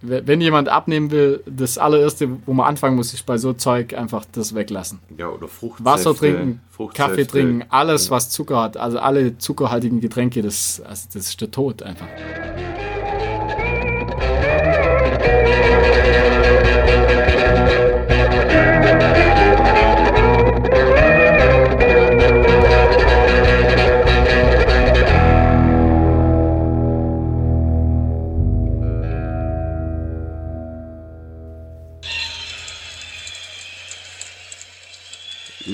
[0.00, 4.24] wenn jemand abnehmen will, das allererste, wo man anfangen muss, ist bei so Zeug einfach
[4.30, 5.00] das weglassen.
[5.16, 5.84] Ja, oder Fruchtsäfte.
[5.84, 7.10] Wasser trinken, Fruchtsäfte.
[7.10, 11.50] Kaffee trinken, alles, was Zucker hat, also alle zuckerhaltigen Getränke, das, also das ist der
[11.50, 12.06] Tod einfach.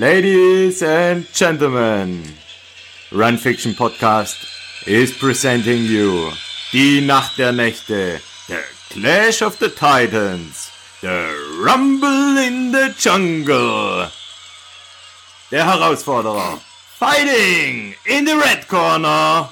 [0.04, 2.22] Ladies and gentlemen,
[3.10, 4.36] Run Fiction Podcast
[4.86, 6.30] is presenting you
[6.72, 14.10] Die Nacht der Nächte, The Clash of the Titans, The Rumble in the Jungle.
[15.50, 16.60] Der Herausforderer,
[16.98, 19.48] Fighting in the Red Corner.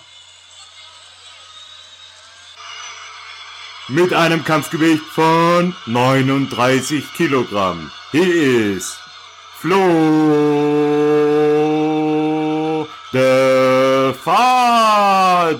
[3.88, 7.90] Mit einem Kampfgewicht von 39 Kilogramm.
[8.10, 8.20] He
[8.74, 9.01] is
[9.62, 9.78] Flo,
[13.12, 15.56] der Fadenmann.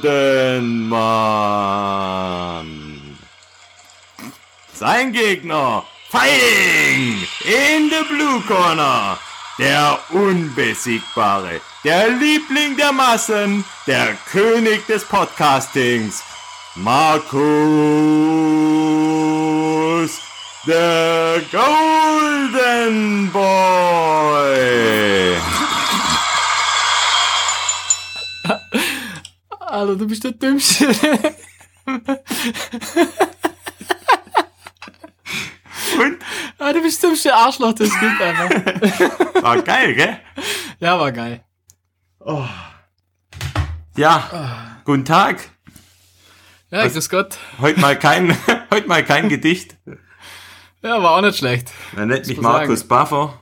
[4.75, 9.20] Sein Gegner, Fighting in the Blue Corner,
[9.61, 16.25] der Unbesiegbare, der Liebling der Massen, der König des Podcastings,
[16.75, 17.33] Markus,
[20.67, 24.53] der Golden Boy.
[29.61, 30.87] Alter, du bist der Dümmste.
[35.99, 36.19] Und?
[36.59, 39.43] ah, du bist das dümmste Arschloch, das gibt einfach.
[39.43, 40.21] War geil, gell?
[40.79, 41.45] Ja, war geil.
[43.97, 45.51] Ja, guten Tag.
[46.71, 47.39] Ja, grüß Gott.
[47.61, 48.37] Heute mal kein,
[48.71, 49.77] heute mal kein Gedicht.
[50.83, 51.71] Ja, war auch nicht schlecht.
[51.97, 53.35] Man nennt mich Markus Buffer.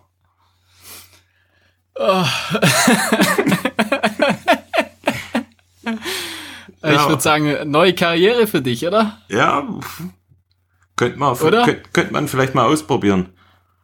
[6.83, 7.09] Ich Ja.
[7.09, 9.19] würde sagen, neue Karriere für dich, oder?
[9.29, 9.65] Ja,
[10.97, 11.65] könnte man, Oder?
[11.65, 13.31] könnte, könnte man vielleicht mal ausprobieren.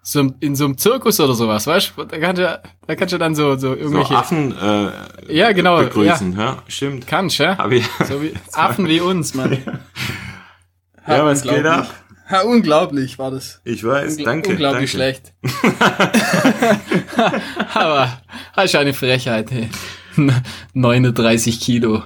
[0.02, 2.04] So in so einem Zirkus oder sowas, weißt du?
[2.04, 4.16] Da kannst du, da kannst du dann so, so So irgendwelche.
[4.16, 4.90] Affen äh,
[5.34, 5.78] ja, genau.
[5.78, 7.06] begrüßen, ja, stimmt.
[7.06, 7.58] Kannst, ja?
[7.58, 7.84] Hab ich.
[8.06, 9.58] So wie Affen wie uns, Mann.
[11.06, 11.92] ja, was geht ab?
[12.30, 13.60] Ja, unglaublich war das.
[13.64, 14.50] Ich weiß, Ungl- danke.
[14.50, 15.20] Unglaublich danke.
[15.20, 15.32] schlecht.
[17.74, 18.20] Aber
[18.54, 19.68] das ist eine Frechheit, hey.
[20.74, 22.02] 39 Kilo.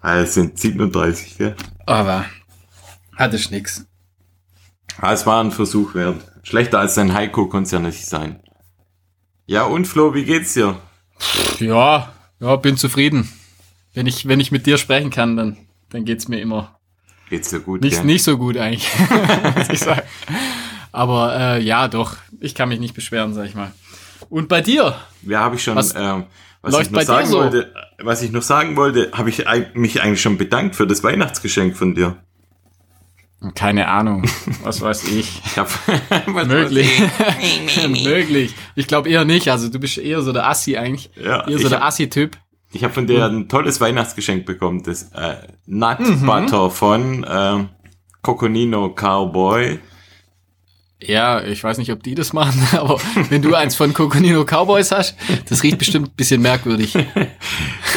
[0.00, 1.56] Ah, es sind 37, gell?
[1.86, 2.24] Aber
[3.16, 3.86] hatte ich nix.
[5.00, 6.20] Ah, es war ein Versuch wert.
[6.42, 8.40] Schlechter als dein Heiko konnte es ja nicht sein.
[9.46, 10.78] Ja, und Flo, wie geht's dir?
[11.58, 13.28] Ja, ja, bin zufrieden.
[13.94, 15.56] Wenn ich, wenn ich mit dir sprechen kann, dann,
[15.88, 16.77] dann geht's mir immer
[17.30, 18.04] Geht's dir gut, nicht, gell?
[18.04, 18.88] nicht so gut eigentlich,
[19.56, 20.02] muss ich sagen.
[20.92, 23.72] Aber äh, ja, doch, ich kann mich nicht beschweren, sag ich mal.
[24.30, 24.96] Und bei dir?
[25.22, 25.76] Ja, habe ich schon.
[25.76, 26.24] Was ähm,
[26.62, 27.38] was ich noch sagen so?
[27.38, 29.44] wollte, was ich noch sagen wollte, habe ich
[29.74, 32.16] mich eigentlich schon bedankt für das Weihnachtsgeschenk von dir.
[33.54, 34.28] Keine Ahnung,
[34.64, 35.40] was weiß ich.
[35.46, 35.70] Ich hab,
[36.26, 36.90] Möglich.
[38.04, 38.54] Möglich.
[38.74, 39.48] Ich glaube eher nicht.
[39.48, 41.10] Also du bist eher so der Assi eigentlich.
[41.14, 42.36] Ja, eher so der Assi-Typ.
[42.70, 45.36] Ich habe von dir ein tolles Weihnachtsgeschenk bekommen, das äh,
[45.66, 47.68] Nut Butter von ähm,
[48.22, 49.78] Coconino Cowboy.
[51.00, 52.98] Ja, ich weiß nicht, ob die das machen, aber
[53.30, 55.16] wenn du eins von Coconino Cowboys hast,
[55.48, 56.94] das riecht bestimmt ein bisschen merkwürdig.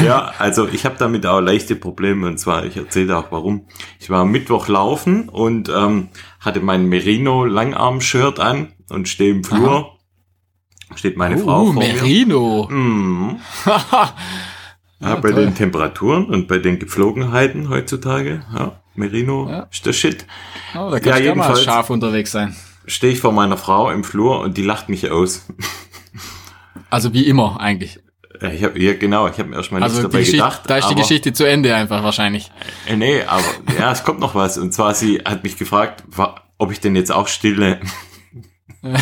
[0.02, 3.66] Ja, also ich habe damit auch leichte Probleme und zwar, ich erzähle auch warum.
[4.00, 6.08] Ich war am Mittwoch laufen und ähm,
[6.40, 9.98] hatte mein Merino Langarm-Shirt an und stehe im Flur.
[10.96, 11.92] Steht meine Frau Uh, vor mir.
[11.92, 12.66] Merino.
[12.70, 13.36] Mhm.
[15.02, 15.44] Ja, bei toll.
[15.44, 19.68] den Temperaturen und bei den Gepflogenheiten heutzutage, ja, Merino Ja.
[19.70, 20.26] ist der Shit.
[20.74, 21.62] Oh, da kannst Ja, ja mal jedenfalls.
[21.64, 22.54] scharf unterwegs sein.
[22.86, 25.46] Stehe ich vor meiner Frau im Flur und die lacht mich aus.
[26.90, 28.00] Also wie immer eigentlich.
[28.42, 30.60] Ja, Ich hab, ja genau, ich habe mir erstmal Also nichts die dabei Geschichte, gedacht.
[30.66, 32.50] da ist die aber- Geschichte zu Ende einfach wahrscheinlich.
[32.86, 33.42] Äh, nee, aber
[33.78, 34.58] ja, es kommt noch was.
[34.58, 36.04] Und zwar, sie hat mich gefragt,
[36.58, 37.80] ob ich denn jetzt auch stille.
[38.82, 38.92] Jetzt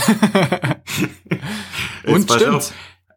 [2.06, 2.54] Und stimmt.
[2.54, 2.72] auf,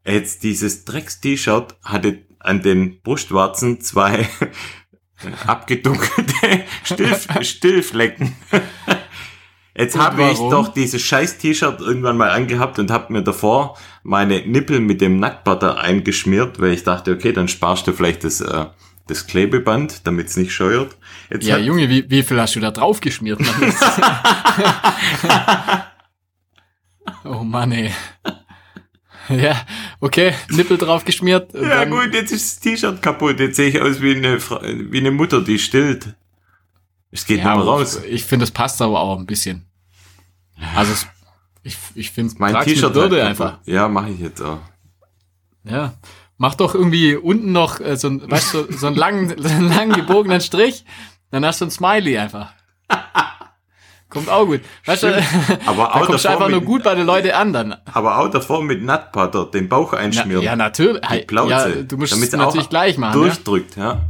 [0.06, 4.28] Jetzt dieses Drecks-T-Shirt hatte an den Brustwarzen zwei
[5.48, 8.36] abgedunkelte Stillf Stillflecken.
[9.76, 14.46] Jetzt habe ich doch dieses scheiß T-Shirt irgendwann mal angehabt und habe mir davor meine
[14.46, 18.66] Nippel mit dem Nacktbutter eingeschmiert, weil ich dachte, okay, dann sparst du vielleicht das, äh,
[19.08, 20.96] das Klebeband, damit es nicht scheuert.
[21.32, 23.40] Jetzt Ja, Junge, wie, wie viel hast du da drauf geschmiert?
[23.40, 23.74] Mann?
[27.26, 27.92] oh Mann, ey.
[29.30, 29.56] Ja,
[30.04, 31.54] okay, Nippel drauf geschmiert.
[31.54, 33.40] Ja dann- gut, jetzt ist das T-Shirt kaputt.
[33.40, 34.38] Jetzt sehe ich aus wie eine,
[34.92, 36.14] wie eine Mutter, die stillt.
[37.12, 38.02] Es geht Ja, aber raus.
[38.08, 39.66] Ich finde, es passt aber auch ein bisschen.
[40.76, 41.08] Also es,
[41.64, 43.60] ich, ich finde, Mein T-Shirt Würde einfach.
[43.66, 44.60] Ja, mache ich jetzt auch.
[45.64, 45.94] Ja.
[46.38, 49.70] Mach doch irgendwie unten noch äh, so, ein, weißt du, so einen langen, so einen
[49.70, 50.84] langen gebogenen Strich,
[51.32, 52.54] dann hast du ein Smiley einfach.
[54.14, 54.62] Kommt auch gut.
[54.86, 55.08] Weißt du,
[55.66, 57.76] Aber auch kommst einfach nur mit- gut bei den Leuten an dann.
[57.92, 60.44] Aber auch davor mit Nutbutter den Bauch Ja, einschmieren.
[60.44, 61.02] ja natürlich.
[61.02, 61.50] Die Plauze.
[61.52, 63.20] Ja, du musst es Damit natürlich auch gleich machen.
[63.20, 63.28] Ja?
[63.28, 64.02] Durchdrückt, ja.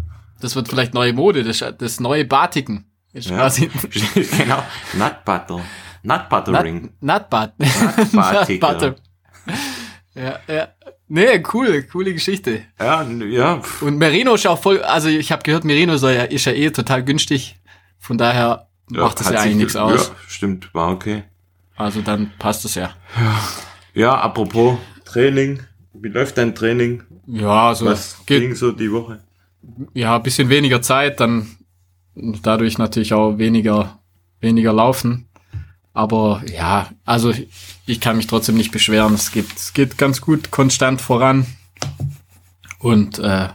[0.41, 2.85] Das wird vielleicht neue Mode, das, das neue Batiken.
[3.13, 3.37] Ist Ja.
[3.37, 3.69] quasi
[4.37, 4.61] genau.
[4.93, 5.61] Nutbutter.
[6.03, 6.91] Nutbuttering.
[6.99, 7.51] Nutbutt.
[7.57, 8.71] Nutbatiker.
[8.73, 8.95] Nutbutter.
[10.15, 10.67] Ja, ja.
[11.07, 12.61] Nee, cool, coole Geschichte.
[12.79, 13.61] Ja, ja.
[13.81, 16.69] Und Merino ist auch voll, also ich habe gehört, Merino soll ja, ist ja eh
[16.69, 17.55] total günstig.
[17.97, 18.67] Von daher
[19.01, 20.07] macht das ja eigentlich nichts aus.
[20.07, 21.23] Ja, stimmt, war okay.
[21.75, 22.91] Also dann passt es ja.
[23.93, 25.59] Ja, apropos Training.
[25.93, 27.03] Wie läuft dein Training?
[27.27, 29.21] Ja, so Was geht ging so die Woche?
[29.93, 31.47] ja ein bisschen weniger Zeit, dann
[32.15, 33.99] dadurch natürlich auch weniger
[34.43, 35.25] weniger laufen.
[35.93, 37.33] Aber ja, also
[37.85, 39.13] ich kann mich trotzdem nicht beschweren.
[39.13, 41.45] Es geht, es geht ganz gut konstant voran.
[42.79, 43.49] Und äh,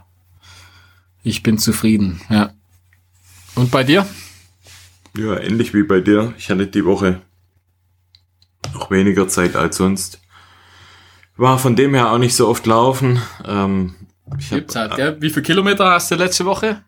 [1.23, 2.53] ich bin zufrieden, ja.
[3.55, 4.07] Und bei dir?
[5.19, 6.33] Ja, ähnlich wie bei dir.
[6.39, 7.21] Ich hatte die Woche
[8.73, 10.21] noch weniger Zeit als sonst.
[11.37, 13.21] War von dem her auch nicht so oft laufen.
[13.45, 13.97] Ähm,
[14.39, 15.17] ich hab, Gibt's halt, gell?
[15.21, 16.85] Wie viele Kilometer hast du letzte Woche?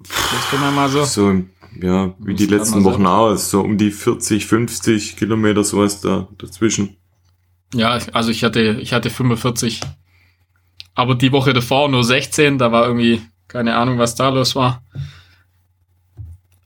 [0.00, 1.04] Jetzt können wir mal so.
[1.04, 1.44] so,
[1.80, 3.50] ja, wie die letzten Wochen aus.
[3.50, 6.96] So um die 40, 50 Kilometer, sowas da dazwischen.
[7.72, 9.80] Ja, also ich hatte, ich hatte 45.
[10.96, 14.82] Aber die Woche davor nur 16, da war irgendwie keine Ahnung, was da los war.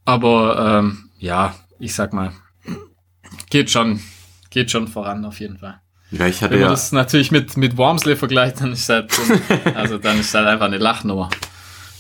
[0.05, 2.33] Aber ähm, ja, ich sag mal,
[3.51, 4.01] geht schon,
[4.51, 5.81] geht schon voran auf jeden Fall.
[6.11, 9.11] Ja, ich hatte Wenn man ja, das natürlich mit, mit Wormsley vergleicht, dann ist halt,
[9.75, 11.31] also dann ist halt einfach eine Lachnummer.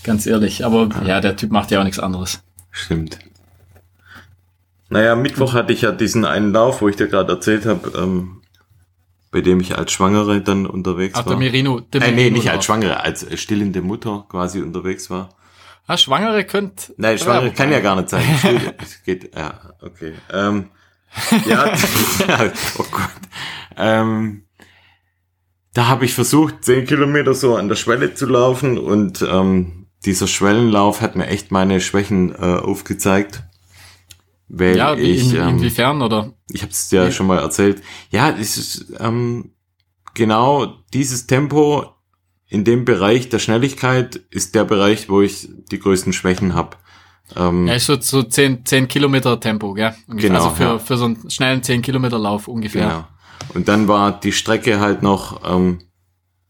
[0.04, 0.64] Ganz ehrlich.
[0.64, 2.42] Aber ja, der Typ macht ja auch nichts anderes.
[2.70, 3.18] Stimmt.
[4.90, 8.42] Naja, Mittwoch hatte ich ja diesen einen Lauf, wo ich dir gerade erzählt habe, ähm,
[9.30, 11.38] bei dem ich als Schwangere dann unterwegs Ach, der war.
[11.38, 11.80] Merino.
[11.80, 15.30] Der äh, nee, Merino nicht als Schwangere, als äh, stillende Mutter quasi unterwegs war.
[15.86, 16.92] Ah, Schwangere könnt.
[16.96, 18.22] Nein, Schwangere kann ja gar nicht sein.
[18.80, 20.14] Es geht, ja, okay.
[20.32, 20.70] Ähm,
[21.46, 21.72] ja,
[22.78, 23.10] oh Gott.
[23.76, 24.44] Ähm,
[25.74, 30.26] da habe ich versucht, zehn Kilometer so an der Schwelle zu laufen und ähm, dieser
[30.28, 33.42] Schwellenlauf hat mir echt meine Schwächen äh, aufgezeigt.
[34.48, 36.32] Weil Ja, wie, ich, in, ähm, inwiefern oder?
[36.50, 37.10] ich habe es dir Ja.
[37.10, 37.82] schon mal erzählt.
[38.10, 39.52] Ja, es ist ähm,
[40.14, 41.91] genau dieses Tempo
[42.52, 46.76] in dem Bereich der Schnelligkeit ist der Bereich, wo ich die größten Schwächen habe.
[47.34, 49.94] Ähm, Ja, ist so, so 10, 10 Kilometer Tempo, gell?
[50.06, 50.28] Ungefähr.
[50.28, 50.78] Genau, Also für, ja.
[50.78, 52.88] für so einen schnellen 10 Kilometer Lauf ungefähr.
[52.88, 53.04] Genau.
[53.54, 55.78] Und dann war die Strecke halt noch, ähm,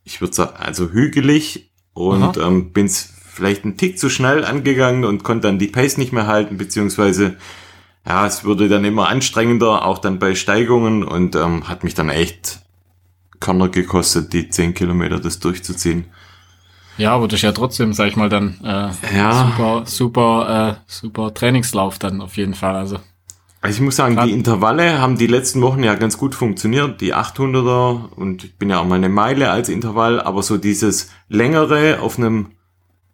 [0.02, 5.22] ich würde sagen, also hügelig und ähm, bin's vielleicht einen Tick zu schnell angegangen und
[5.22, 7.36] konnte dann die Pace nicht mehr halten, beziehungsweise
[8.04, 12.10] ja, es wurde dann immer anstrengender, auch dann bei Steigungen und ähm, hat mich dann
[12.10, 12.61] echt
[13.42, 16.04] Körner gekostet, die 10 Kilometer das durchzuziehen.
[16.96, 19.48] Ja, aber das ist ja trotzdem, sag ich mal, dann äh, Ja.
[19.56, 22.76] super, super, äh, super Trainingslauf dann auf jeden Fall.
[22.76, 22.98] Also
[23.60, 27.00] Also ich muss sagen, die Intervalle haben die letzten Wochen ja ganz gut funktioniert.
[27.00, 31.10] Die 800er und ich bin ja auch mal eine Meile als Intervall, aber so dieses
[31.28, 32.52] längere auf einem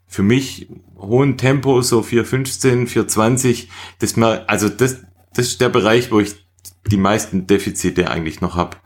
[0.07, 3.69] für mich hohen Tempo, so 415, 420,
[4.01, 5.03] das mal, also das,
[5.35, 6.35] das ist der Bereich, wo ich
[6.91, 8.81] die meisten Defizite eigentlich noch hab.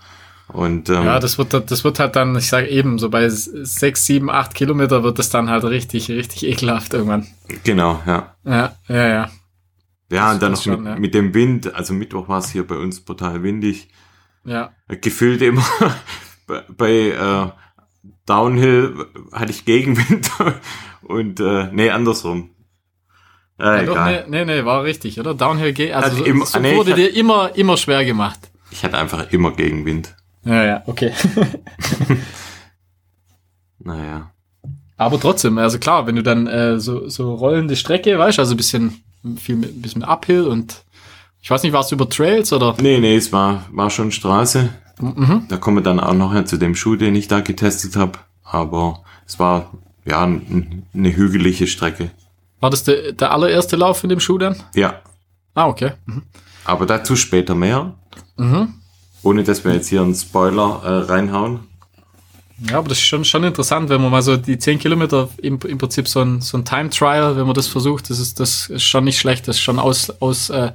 [0.52, 4.04] Und ähm, ja, das wird, das wird halt dann, ich sage eben, so bei 6,
[4.04, 7.26] 7, 8 Kilometer wird das dann halt richtig, richtig ekelhaft irgendwann.
[7.64, 8.35] genau, ja.
[8.44, 9.30] Ja, ja, ja.
[10.11, 10.99] Ja, und dann noch Das schon, mit, ja.
[10.99, 13.88] mit dem Wind, also Mittwoch war es hier bei uns brutal windig.
[14.44, 15.64] Ja, gefühlt immer
[16.47, 17.49] bei, bei äh,
[18.26, 20.30] Downhill hatte ich Gegenwind
[21.02, 22.50] und äh, nee, andersrum.
[23.59, 24.26] Äh, ja doch, egal.
[24.28, 25.35] nee, nee, nee, war richtig, oder?
[25.35, 28.50] Downhill geht, also so, im- so nee, wurde dir immer, immer schwer gemacht.
[28.71, 30.14] Ich hatte einfach immer Gegenwind.
[30.44, 31.12] Ja, ja, okay.
[33.78, 34.30] Naja.
[34.96, 38.56] Aber trotzdem, also klar, wenn du dann äh, so, so rollende Strecke, weißt also ein
[38.56, 39.02] bisschen,
[39.37, 40.84] viel, mit- ein bisschen Uphill und
[41.40, 42.76] ich weiß nicht, warst du über Trails oder?
[42.80, 44.68] Nee, nee, es war, war schon Straße.
[45.00, 45.46] Mhm.
[45.49, 48.20] Da kommen wir dann auch noch zu dem Schuh, den ich da getestet habe.
[48.44, 49.72] Aber es war
[50.04, 52.12] ja eine hügelige Strecke.
[52.61, 54.54] War das der, der allererste Lauf in dem Schuh dann?
[54.75, 55.00] Ja,
[55.54, 55.92] Ah, okay.
[56.06, 56.22] Mhm.
[56.64, 57.94] aber dazu später mehr.
[58.37, 58.75] Mhm.
[59.23, 61.61] Ohne dass wir jetzt hier einen Spoiler äh, reinhauen.
[62.69, 65.59] Ja, aber das ist schon, schon interessant, wenn man mal so die 10 Kilometer im,
[65.67, 68.67] im Prinzip so ein, so ein Time Trial, wenn man das versucht, das ist, das
[68.69, 70.71] ist schon nicht schlecht, das ist schon aus, aus äh,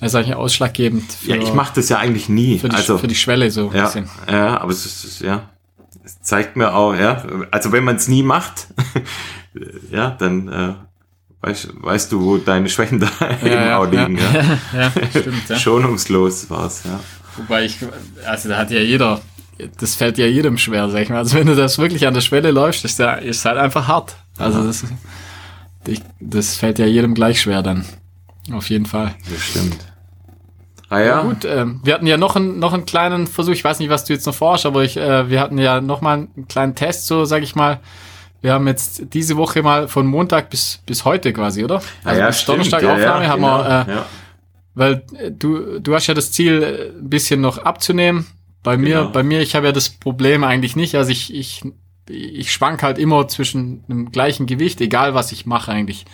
[0.00, 2.58] äh, sag ich, ausschlaggebend für, Ja, ich mache das ja eigentlich nie.
[2.58, 4.10] für, die, also für die Schwelle so ein Ja, bisschen.
[4.30, 5.48] ja, aber es ist, ja,
[6.04, 8.66] es zeigt mir auch, ja, also wenn man es nie macht,
[9.90, 10.74] ja, dann äh,
[11.40, 14.18] weißt, weißt du, wo deine Schwächen da Ja, eben ja, auch liegen.
[14.18, 14.32] ja.
[14.74, 14.92] Ja.
[15.00, 15.48] ja, stimmt.
[15.48, 15.56] Ja.
[15.58, 17.00] Schonungslos war's, ja.
[17.36, 17.78] Wobei ich,
[18.26, 19.20] also da hat ja jeder,
[19.78, 21.18] das fällt ja jedem schwer, sag ich mal.
[21.18, 24.16] Also wenn du das wirklich an der Schwelle läufst, ist ja, ist halt einfach hart.
[24.38, 24.84] Also das,
[26.20, 27.84] das fällt ja jedem gleich schwer dann.
[28.52, 29.14] Auf jeden Fall.
[29.30, 29.78] Das stimmt.
[30.92, 33.78] Ah ja, Gut, ähm, wir hatten ja noch einen, noch einen kleinen Versuch, ich weiß
[33.78, 36.48] nicht, was du jetzt noch forschst, aber ich, äh, wir hatten ja noch mal einen
[36.48, 37.80] kleinen Test, so sag ich mal.
[38.42, 41.80] Wir haben jetzt diese Woche mal von Montag bis, bis heute quasi, oder?
[42.04, 42.58] ah, ja bis stimmt.
[42.58, 43.64] Donnerstag ja, Aufnahme ja, haben genau.
[43.64, 44.02] wir, äh.
[44.74, 48.26] Weil äh, du, du hast ja das Ziel, äh, ein bisschen noch abzunehmen.
[48.62, 49.10] Bei mir, Genau.
[49.10, 50.94] bei mir, ich habe ja das Problem eigentlich nicht.
[50.94, 51.62] Also ich, ich,
[52.08, 56.04] ich schwank halt immer zwischen einem gleichen Gewicht, egal was ich mache eigentlich.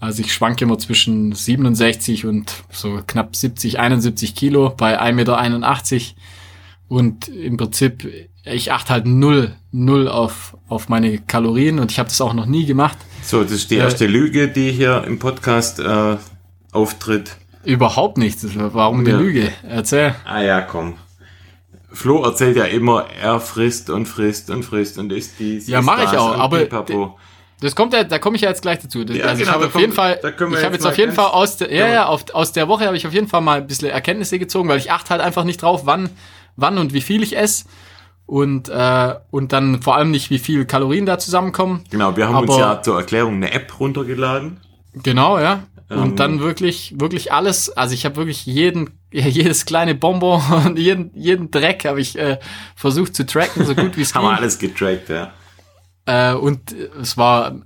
[0.00, 6.14] Also ich schwanke immer zwischen 67 und so knapp 70, 71 Kilo bei 1,81 Meter.
[6.88, 8.10] Und im Prinzip,
[8.44, 12.46] ich achte halt null, null auf, auf meine Kalorien und ich habe das auch noch
[12.46, 12.98] nie gemacht.
[13.22, 16.16] So, das ist die Äh, erste Lüge, die hier im Podcast äh,
[16.72, 17.36] auftritt.
[17.64, 18.38] Überhaupt nicht.
[18.74, 19.18] Warum die Ja.
[19.18, 19.52] Lüge?
[19.68, 20.14] Erzähl.
[20.24, 20.94] Ah ja, komm.
[21.92, 25.68] Flo erzählt ja immer, er frisst und frisst und frisst und isst dies.
[25.68, 27.18] Ja, isst mach ich auch, aber pipapo.
[27.60, 29.04] Das kommt ja, da komme ich ja jetzt gleich dazu.
[29.04, 31.26] Das, Ja, also genau, ich habe auf jeden Fall, ich habe jetzt auf jeden Fall
[31.26, 31.92] aus der, ja, Ja.
[31.92, 34.68] ja, auf, aus der Woche habe ich auf jeden Fall mal ein bisschen Erkenntnisse gezogen,
[34.68, 36.10] weil ich achte halt einfach nicht drauf, wann,
[36.56, 37.66] wann und wie viel ich esse.
[38.26, 41.84] Und, äh, und dann vor allem nicht, wie viel Kalorien da zusammenkommen.
[41.90, 44.58] Genau, wir haben uns aber- ja zur Erklärung eine App runtergeladen.
[44.94, 45.60] Genau, ja.
[45.92, 46.02] Ähm.
[46.02, 51.10] Und dann wirklich, wirklich alles, also ich habe wirklich jeden, jedes kleine Bonbon und jeden,
[51.14, 52.38] jeden Dreck habe ich äh,
[52.74, 54.38] versucht zu tracken, so gut wie es Haben wir ging.
[54.38, 55.32] alles getrackt, ja.
[56.04, 57.60] Äh, und es war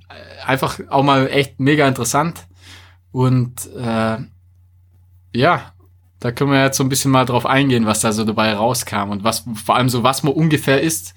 [0.45, 2.47] einfach auch mal echt mega interessant.
[3.13, 4.19] Und äh,
[5.35, 5.73] ja,
[6.21, 9.11] da können wir jetzt so ein bisschen mal drauf eingehen, was da so dabei rauskam
[9.11, 11.15] und was vor allem so, was man ungefähr isst.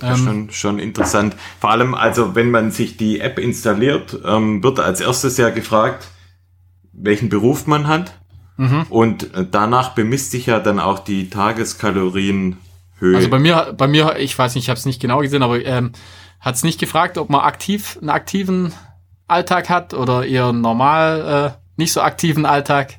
[0.00, 1.36] Ja, Ähm, schon, schon interessant.
[1.60, 6.08] Vor allem, also wenn man sich die App installiert, ähm, wird als erstes ja gefragt,
[6.92, 8.18] welchen Beruf man hat.
[8.56, 8.86] Mhm.
[8.88, 12.56] Und äh, danach bemisst sich ja dann auch die Tageskalorienhöhe.
[13.14, 15.62] Also bei mir, bei mir, ich weiß nicht, ich habe es nicht genau gesehen, aber
[15.64, 15.92] ähm,
[16.40, 18.72] hat es nicht gefragt, ob man aktiv einen aktiven
[19.28, 22.94] Alltag hat oder eher normal äh, nicht so aktiven Alltag,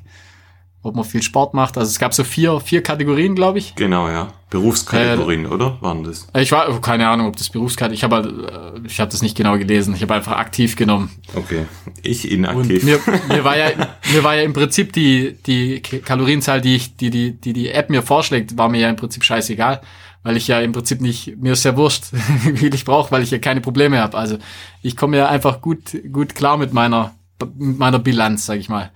[0.82, 1.76] ob man viel Sport macht.
[1.76, 3.74] Also es gab so vier, vier Kategorien, glaube ich.
[3.74, 4.28] genau, ja.
[4.50, 5.76] Berufskategorien, oder?
[5.82, 6.26] Waren das?
[6.32, 7.92] Äh, Ich war keine Ahnung, ob das Berufskarte.
[7.94, 9.94] Ich habe halt, äh, ich habe das nicht genau gelesen.
[9.94, 11.10] Ich habe einfach aktiv genommen.
[11.34, 11.66] Okay.
[12.02, 12.82] Ich Und inaktiv.
[12.82, 13.70] mir, mir war ja
[14.10, 17.90] mir war ja im Prinzip die die Kalorienzahl, die ich die die die die App
[17.90, 19.82] mir vorschlägt, war mir ja im Prinzip scheißegal,
[20.22, 22.04] weil ich ja im Prinzip nicht mir ist ja wurscht,
[22.44, 24.16] wie viel ich brauche, weil ich ja keine Probleme habe.
[24.16, 24.38] Also
[24.82, 27.14] ich komme ja einfach gut gut klar mit meiner
[27.58, 28.90] mit meiner Bilanz, sag ich mal.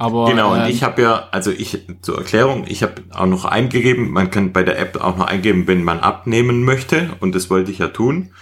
[0.00, 3.44] Aber Genau, und ähm, ich habe ja, also ich zur Erklärung, ich habe auch noch
[3.44, 7.50] eingegeben, man kann bei der App auch noch eingeben, wenn man abnehmen möchte, und das
[7.50, 8.32] wollte ich ja tun.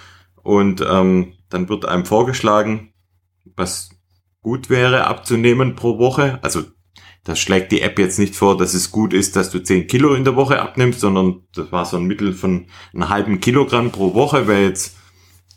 [0.44, 2.92] Und ähm, dann wird einem vorgeschlagen,
[3.56, 3.90] was
[4.40, 6.38] gut wäre abzunehmen pro Woche.
[6.42, 6.62] Also
[7.24, 10.14] das schlägt die App jetzt nicht vor, dass es gut ist, dass du 10 Kilo
[10.14, 14.14] in der Woche abnimmst, sondern das war so ein Mittel von einem halben Kilogramm pro
[14.14, 14.96] Woche, wäre jetzt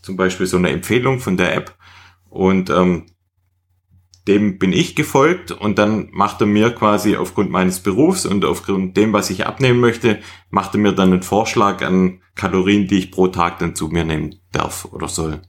[0.01, 1.75] zum Beispiel so eine Empfehlung von der App.
[2.27, 3.05] Und ähm,
[4.27, 8.95] dem bin ich gefolgt und dann macht er mir quasi aufgrund meines Berufs und aufgrund
[8.95, 13.11] dem, was ich abnehmen möchte, macht er mir dann einen Vorschlag an Kalorien, die ich
[13.11, 15.41] pro Tag dann zu mir nehmen darf oder soll.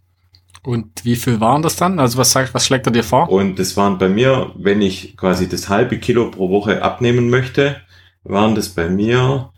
[0.62, 1.98] und wie viel waren das dann?
[1.98, 3.30] Also was sagt was schlägt er dir vor?
[3.30, 7.82] Und das waren bei mir, wenn ich quasi das halbe Kilo pro Woche abnehmen möchte,
[8.24, 9.52] waren das bei mir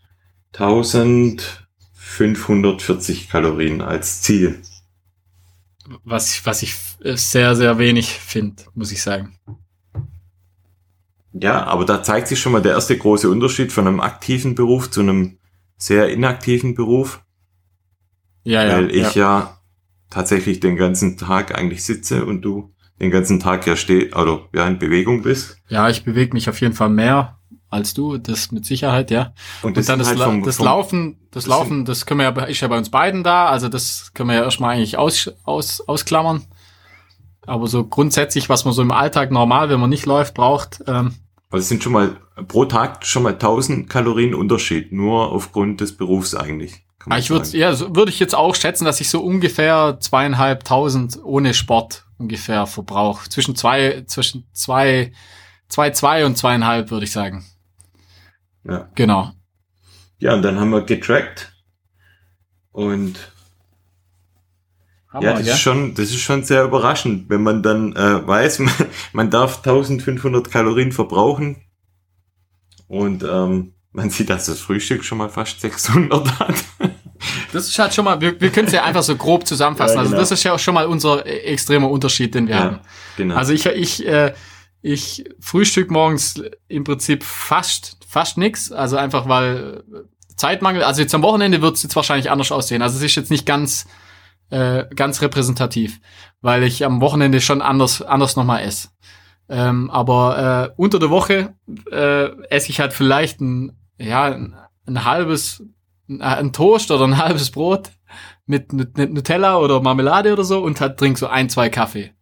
[0.54, 4.60] 1540 Kalorien als Ziel.
[6.04, 9.38] Was ich was ich sehr sehr wenig finde, muss ich sagen.
[11.32, 14.90] Ja, aber da zeigt sich schon mal der erste große Unterschied von einem aktiven Beruf
[14.90, 15.38] zu einem
[15.76, 17.22] sehr inaktiven Beruf.
[18.44, 18.76] Ja, ja.
[18.76, 19.38] weil ich ja.
[19.40, 19.60] ja.
[20.10, 24.66] tatsächlich den ganzen Tag eigentlich sitze und du den ganzen Tag ja steh oder ja
[24.68, 25.58] in Bewegung bist.
[25.68, 29.34] Ja, ich bewege mich auf jeden Fall mehr als du, das mit Sicherheit, ja.
[29.62, 32.32] Und, dann sind das, halt vom- das vom- Laufen, das, das Laufen, das können wir
[32.32, 35.32] ja, ist ja bei uns beiden da, also das können wir ja erstmal eigentlich aus,
[35.42, 36.44] aus, ausklammern.
[37.46, 41.14] Aber so grundsätzlich, was man so im Alltag normal, wenn man nicht läuft, braucht, ähm,
[41.50, 42.16] Also es sind schon mal
[42.48, 46.84] pro Tag schon mal 1000 Kalorien Unterschied, nur aufgrund des Berufs eigentlich.
[47.06, 51.20] man ich würde, ja, so würde ich jetzt auch schätzen, dass ich so ungefähr zweieinhalbtausend
[51.22, 53.28] ohne Sport ungefähr verbrauche.
[53.28, 55.12] Zwischen zwei, zwischen zwei,
[55.68, 57.44] zwei, zwei und zweieinhalb, würde ich sagen.
[58.66, 58.88] Ja.
[58.94, 59.30] Genau.
[60.18, 61.52] ja, und dann haben wir getrackt
[62.72, 63.33] und
[65.14, 65.54] Hammer, ja, das gell?
[65.54, 68.74] ist schon, das ist schon sehr überraschend, wenn man dann äh, weiß, man,
[69.12, 71.56] man darf 1500 Kalorien verbrauchen
[72.88, 76.54] und ähm, man sieht, dass das Frühstück schon mal fast 600 hat.
[77.52, 79.96] Das ist halt schon mal, wir, wir können es ja einfach so grob zusammenfassen.
[79.96, 80.16] Ja, genau.
[80.16, 82.80] Also das ist ja auch schon mal unser äh, extremer Unterschied, den wir Ja, haben.
[83.16, 83.36] genau.
[83.36, 84.34] Also ich, ich, äh,
[84.82, 88.72] ich frühstück morgens im Prinzip fast, fast nix.
[88.72, 89.84] Also einfach weil
[90.36, 92.82] Zeitmangel, also jetzt am Wochenende wird es jetzt wahrscheinlich anders aussehen.
[92.82, 93.86] Also es ist jetzt nicht ganz,
[94.50, 96.00] äh, ganz repräsentativ,
[96.40, 98.88] weil ich am Wochenende schon anders, anders nochmal esse.
[99.48, 101.54] Ähm, aber äh, unter der Woche
[101.90, 105.62] äh, esse ich halt vielleicht ein, ja, ein, ein halbes,
[106.08, 107.90] ein, ein Toast oder ein halbes Brot
[108.46, 112.12] mit, mit, mit Nutella oder Marmelade oder so und halt trink so ein, zwei Kaffee.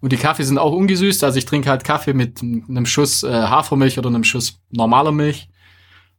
[0.00, 3.30] Und die Kaffee sind auch ungesüßt, also ich trinke halt Kaffee mit einem Schuss äh,
[3.30, 5.48] Hafermilch oder einem Schuss normaler Milch.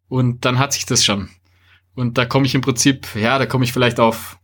[0.08, 1.29] Und dann hat sich das schon.
[1.93, 4.39] Und da komme ich im Prinzip, ja, da komme ich vielleicht auf,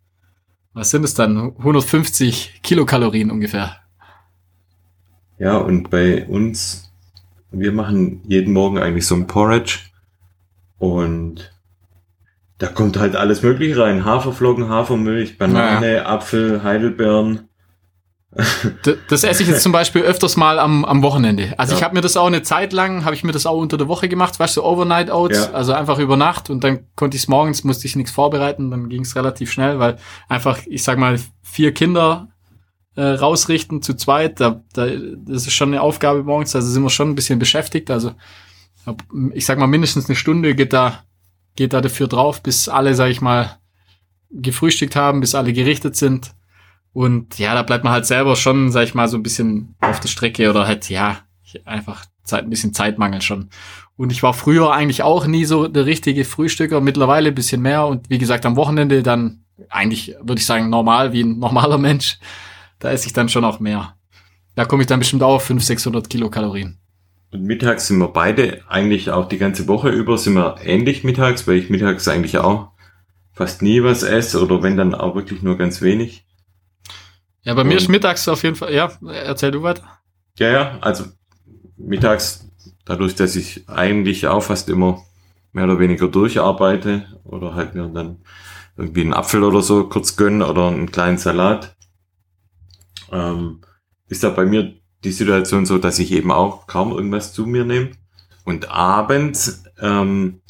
[0.73, 1.53] was sind es dann?
[1.57, 3.77] 150 Kilokalorien ungefähr.
[5.38, 6.91] Ja, und bei uns,
[7.51, 9.79] wir machen jeden Morgen eigentlich so ein Porridge
[10.77, 11.51] und
[12.57, 14.03] da kommt halt alles Mögliche rein.
[14.05, 17.48] Haferflocken, Hafermilch, Banane, Apfel, Heidelbeeren.
[18.31, 21.55] Das esse ich jetzt zum Beispiel öfters mal am, am Wochenende.
[21.57, 21.77] Also Ja.
[21.79, 23.88] ich habe mir das auch eine Zeit lang, habe ich mir das auch unter der
[23.88, 25.51] Woche gemacht, weißt du, Overnight Oats, Ja.
[25.51, 28.88] also einfach über Nacht und dann konnte ich es morgens, musste ich nichts vorbereiten, dann
[28.88, 32.27] ging es relativ schnell, weil einfach, ich sag mal, vier Kinder
[32.95, 34.86] äh, rausrichten zu zweit, da, da,
[35.25, 38.12] das ist schon eine Aufgabe morgens, also sind wir schon ein bisschen beschäftigt, also
[39.33, 41.03] ich sag mal, mindestens eine Stunde geht da,
[41.55, 43.57] geht da dafür drauf, bis alle, sag ich mal,
[44.31, 46.31] gefrühstückt haben, bis alle gerichtet sind.
[46.93, 50.00] Und ja, da bleibt man halt selber schon, sag ich mal, so ein bisschen auf
[50.00, 51.19] der Strecke oder halt, ja,
[51.65, 53.50] einfach Zeit, ein bisschen Zeitmangel schon.
[53.96, 57.86] Und ich war früher eigentlich auch nie so der richtige Frühstücker, mittlerweile ein bisschen mehr.
[57.86, 62.17] Und wie gesagt, am Wochenende dann eigentlich, würde ich sagen, normal, wie ein normaler Mensch.
[62.79, 63.96] Da esse ich dann schon auch mehr.
[64.55, 66.79] Da komme ich dann bestimmt auch auf 500, 600 Kilokalorien.
[67.31, 71.48] Und mittags sind wir beide eigentlich auch die ganze Woche über sind wir ähnlich mittags,
[71.48, 72.72] weil ich mittags eigentlich auch
[73.34, 76.25] fast nie was esse oder wenn dann auch wirklich nur ganz wenig.
[77.49, 79.81] Ja, bei mir ist mittags auf jeden Fall, ja, erzähl du weiter.
[80.37, 81.05] Ja, ja, also
[81.77, 82.47] mittags,
[82.85, 85.01] dadurch, dass ich eigentlich auch fast immer
[85.51, 88.17] mehr oder weniger durcharbeite oder halt mir dann
[88.77, 91.75] irgendwie einen Apfel oder so kurz gönnen oder einen kleinen Salat,
[93.12, 93.62] ähm,
[94.09, 97.65] ist da bei mir die Situation so, dass ich eben auch kaum irgendwas zu mir
[97.65, 97.93] nehme.
[98.45, 100.41] Und abends, ähm,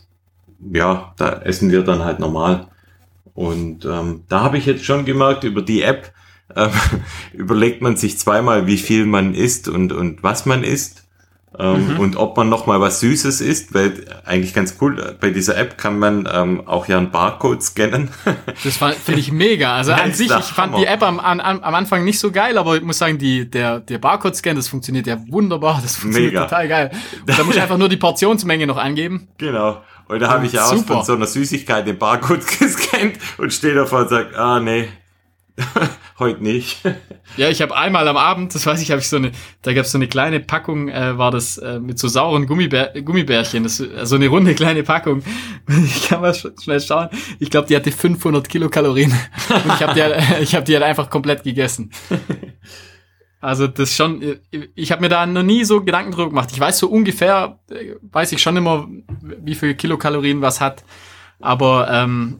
[0.59, 2.67] ja, da essen wir dann halt normal.
[3.33, 6.11] Und ähm, da habe ich jetzt schon gemerkt, über die App
[6.55, 6.71] ähm,
[7.33, 11.05] überlegt man sich zweimal, wie viel man isst und, und was man isst.
[11.57, 11.99] Ähm, Mhm.
[11.99, 15.77] Und ob man noch mal was Süßes isst, weil eigentlich ganz cool, bei dieser App
[15.79, 18.09] kann man ähm, auch ja einen Barcode scannen.
[18.63, 19.75] Das finde ich mega.
[19.75, 20.77] Also an sich, ich fand Hammer.
[20.77, 23.79] die App am, an, am Anfang nicht so geil, aber ich muss sagen, die, der,
[23.79, 25.79] der Barcode-Scan, das funktioniert ja wunderbar.
[25.81, 26.45] Das funktioniert Mega.
[26.45, 26.91] total geil.
[27.25, 29.27] Da muss ich einfach nur die Portionsmenge noch angeben.
[29.37, 29.81] genau.
[30.07, 33.75] Und da habe ich ja auch von so einer Süßigkeit den Barcode gescannt und stehe
[33.75, 34.89] davor und sage, ah nee,
[36.19, 36.81] heute nicht.
[37.37, 39.85] Ja, ich habe einmal am Abend, das weiß ich, habe ich so eine, da gab
[39.85, 43.79] es so eine kleine Packung, äh, war das äh, mit so sauren Gummibär, Gummibärchen, das,
[43.79, 45.21] äh, so eine runde kleine Packung.
[45.85, 47.09] Ich kann mal sch schnell schauen.
[47.39, 49.11] Ich glaube, die hatte 500 Kilokalorien
[49.49, 51.91] und ich habe die, halt- ich habe die halt einfach komplett gegessen.
[53.41, 54.39] Also das schon, äh,
[54.75, 56.49] ich habe mir da noch nie so Gedanken drüber gemacht.
[56.51, 58.87] Ich weiß so ungefähr, äh, weiß ich schon immer,
[59.21, 60.83] wie viel Kilokalorien was hat,
[61.39, 62.39] aber ähm,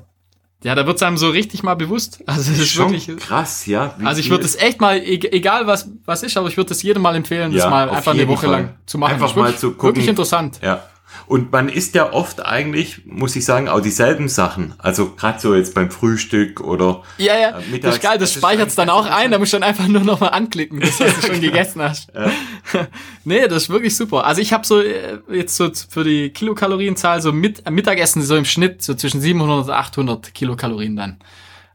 [0.63, 2.19] ja, da wird's einem so richtig mal bewusst.
[2.25, 3.95] Also es ist Schon wirklich, krass, ja.
[4.03, 6.81] also ich würde es echt mal, e- egal was was ist, aber ich würde es
[6.83, 8.51] jedem mal empfehlen, das Ja, mal auf einfach eine Woche Fall.
[8.51, 9.13] lang zu machen.
[9.13, 9.89] Einfach mal zu gucken.
[9.89, 10.59] Wirklich interessant.
[10.61, 10.83] Ja.
[11.29, 14.73] Und man isst ja oft eigentlich, muss ich sagen, auch dieselben Sachen.
[14.79, 18.19] Also gerade so jetzt beim Frühstück oder Ja, ja, Äh, das mittags- ist geil, das
[18.21, 20.79] das ist speichert's dann auch ein, da musst du dann einfach nur noch mal anklicken,
[20.79, 22.11] das, was du schon gegessen hast.
[22.15, 22.31] Ja.
[23.25, 24.25] nee, das ist wirklich super.
[24.25, 28.35] Also ich habe so äh, jetzt so für die Kilokalorienzahl so mit, äh, Mittagessen so
[28.35, 31.17] im Schnitt so zwischen 700 und 800 Kilokalorien dann.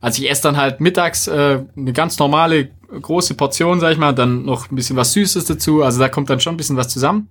[0.01, 4.13] Also ich esse dann halt mittags äh, eine ganz normale große Portion, sag ich mal,
[4.13, 5.83] dann noch ein bisschen was Süßes dazu.
[5.85, 7.29] Also da kommt dann schon ein bisschen was zusammen.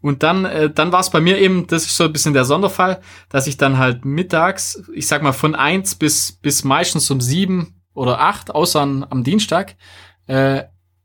[0.00, 2.44] Und dann, äh, dann war es bei mir eben, das ist so ein bisschen der
[2.44, 7.20] Sonderfall, dass ich dann halt mittags, ich sag mal von eins bis, bis meistens um
[7.20, 9.74] sieben oder acht, außer an, am Dienstag,
[10.26, 10.64] äh,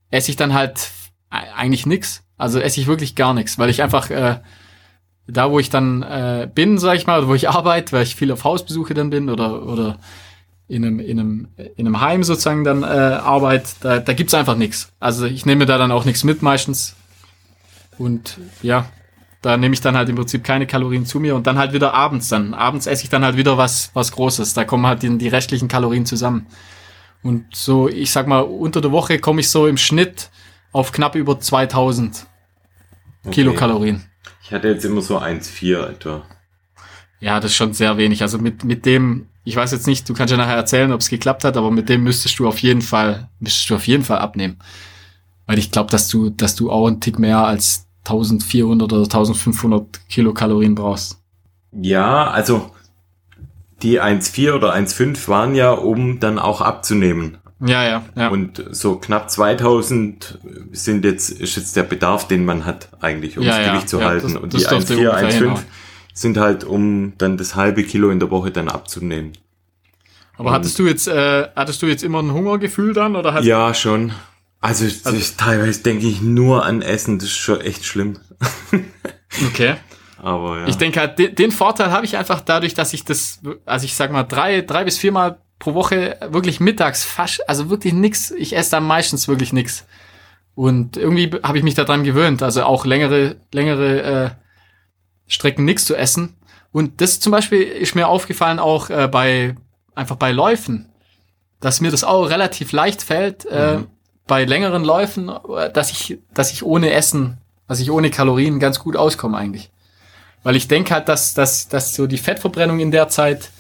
[0.10, 0.91] esse ich dann halt
[1.30, 2.23] eigentlich nix.
[2.38, 4.39] Also esse ich wirklich gar nichts, weil ich einfach äh,
[5.27, 8.15] da, wo ich dann äh, bin, sag ich mal, oder wo ich arbeite, weil ich
[8.15, 9.97] viel auf Hausbesuche dann bin oder, oder
[10.67, 14.56] in einem, in einem, in einem Heim sozusagen dann äh, arbeite, da, da gibt's einfach
[14.56, 14.91] nichts.
[14.99, 16.95] Also ich nehme da dann auch nichts mit meistens.
[18.01, 18.89] Und ja,
[19.41, 21.93] da nehme ich dann halt im Prinzip keine Kalorien zu mir und dann halt wieder
[21.93, 22.53] abends dann.
[22.53, 24.53] Abends esse ich dann halt wieder was, was Großes.
[24.53, 26.47] Da kommen halt die, die restlichen Kalorien zusammen.
[27.23, 30.29] Und so, ich sag mal, unter der Woche komme ich so im Schnitt
[30.71, 32.27] auf knapp über 2000
[33.23, 33.35] Okay.
[33.35, 34.03] Kilokalorien.
[34.43, 36.23] Ich hatte jetzt immer so 1,4 etwa.
[37.19, 38.23] Ja, das ist schon sehr wenig.
[38.23, 41.09] Also mit, mit dem, ich weiß jetzt nicht, du kannst ja nachher erzählen, ob es
[41.09, 44.17] geklappt hat, aber mit dem müsstest du auf jeden Fall, müsstest du auf jeden Fall
[44.17, 44.57] abnehmen.
[45.45, 50.09] Weil ich glaube, dass du, dass du auch einen Tick mehr als 1400 oder 1500
[50.09, 51.19] Kilokalorien brauchst.
[51.71, 52.71] Ja, also
[53.81, 57.37] die 1,4 oder 1,5 waren ja, um dann auch abzunehmen.
[57.63, 58.29] Ja, ja, ja.
[58.29, 60.39] Und so knapp 2000
[60.71, 63.89] sind jetzt, ist jetzt der Bedarf, den man hat, eigentlich, um Ja, das ja, Gewicht
[63.89, 64.33] zu ja, halten.
[64.33, 65.59] das- Und das die dürfte 1,4, ungefähr 1,5 hinhauen.
[66.13, 69.33] sind halt, um dann das halbe Kilo in der Woche dann abzunehmen.
[70.37, 73.75] aber hattest du jetzt, äh, hattest du jetzt immer ein Hungergefühl dann oder hast Ja,
[73.75, 74.11] schon.
[74.62, 78.19] Also, das ist, teilweise denke ich nur an Essen, das ist schon echt schlimm.
[79.47, 79.76] Okay.
[80.17, 80.67] Aber ja.
[80.67, 83.95] Ich denke halt, den, den Vorteil habe ich einfach dadurch, dass ich das, also ich
[83.95, 88.32] sag mal, drei, drei bis viermal pro Woche wirklich mittags fast, also wirklich nix.
[88.32, 89.86] Ich esse dann meistens wirklich nix.
[90.54, 94.30] Und irgendwie habe ich mich daran gewöhnt, also auch längere, längere äh,
[95.28, 96.36] Strecken nix zu essen.
[96.71, 99.56] Und das zum Beispiel ist mir aufgefallen auch äh, bei
[99.95, 100.89] einfach bei Läufen,
[101.60, 103.80] dass mir das auch relativ leicht fällt, äh,
[104.32, 108.80] bei längeren Läufen, äh, dass ich, dass ich ohne Essen, dass ich ohne Kalorien ganz
[108.80, 109.72] gut auskomme eigentlich.
[110.44, 113.52] Weil ich denke halt, dass, dass, dass so die Fettverbrennung in der Zeit,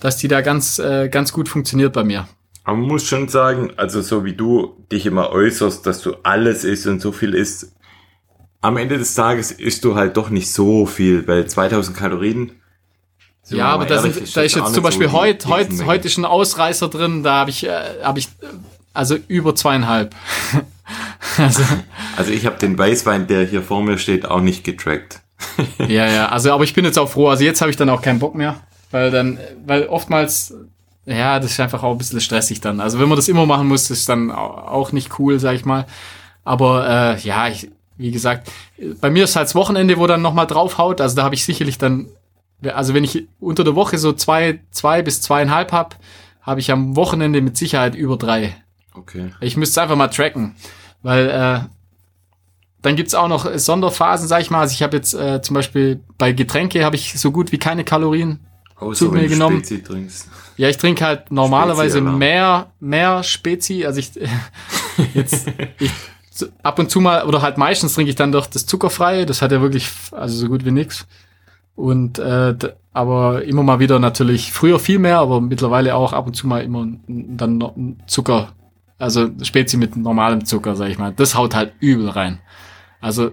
[0.00, 2.26] dass die da ganz, äh, ganz gut funktioniert bei mir.
[2.64, 6.64] Aber man muss schon sagen, also so wie du dich immer äußerst, dass du alles
[6.64, 7.70] isst und so viel isst,
[8.62, 12.60] am Ende des Tages isst du halt doch nicht so viel, weil 2000 Kalorien.
[13.48, 16.08] ja, aber da, ehrlich, sind, da ist auch jetzt zum Beispiel so heute, heute, heute
[16.08, 18.28] ist ein Ausreißer drin, da habe ich, äh, habe ich,
[18.94, 20.14] also über zweieinhalb.
[21.38, 21.62] also,
[22.16, 25.20] Also ich habe den Weißwein, der hier vor mir steht, auch nicht getrackt.
[25.78, 27.28] ja, ja, also, aber ich bin jetzt auch froh.
[27.28, 28.56] Also jetzt habe ich dann auch keinen Bock mehr,
[28.90, 30.54] weil dann, weil oftmals,
[31.06, 32.80] ja, das ist einfach auch ein bisschen stressig dann.
[32.80, 34.34] Also wenn man das immer machen muss, ist dann au-
[34.68, 35.86] auch nicht cool, sag ich mal.
[36.44, 38.50] Aber äh, ja, ich, wie gesagt,
[39.00, 41.00] bei mir ist halt das Wochenende, wo dann nochmal draufhaut.
[41.00, 42.06] Also da habe ich sicherlich dann,
[42.62, 45.96] also wenn ich unter der Woche so zwei, zwei bis zweieinhalb hab,
[46.42, 48.56] habe ich am Wochenende mit Sicherheit über drei.
[48.94, 49.30] Okay.
[49.40, 50.56] Ich müsste es einfach mal tracken,
[51.02, 51.60] weil äh,
[52.82, 54.60] dann gibt's auch noch Sonderphasen, sag ich mal.
[54.60, 57.84] Also ich habe jetzt äh, zum Beispiel bei Getränke habe ich so gut wie keine
[57.84, 58.40] Kalorien.
[58.76, 59.58] Außer Zu wenn mir genommen.
[59.58, 60.28] Spezi trinkst.
[60.56, 63.84] Ja, ich trinke halt normalerweise mehr, mehr Spezi.
[63.84, 64.12] Also ich
[65.14, 65.48] jetzt
[65.78, 65.90] ich,
[66.62, 69.26] ab und zu mal oder halt meistens trinke ich dann doch das zuckerfreie.
[69.26, 71.06] Das hat ja wirklich also so gut wie nix.
[71.74, 72.54] Und äh,
[72.92, 76.62] aber immer mal wieder natürlich früher viel mehr, aber mittlerweile auch ab und zu mal
[76.62, 77.74] immer dann noch
[78.06, 78.52] Zucker,
[79.00, 81.12] also Spezi mit normalem Zucker, sag ich mal.
[81.12, 82.38] Das haut halt übel rein.
[83.00, 83.32] Also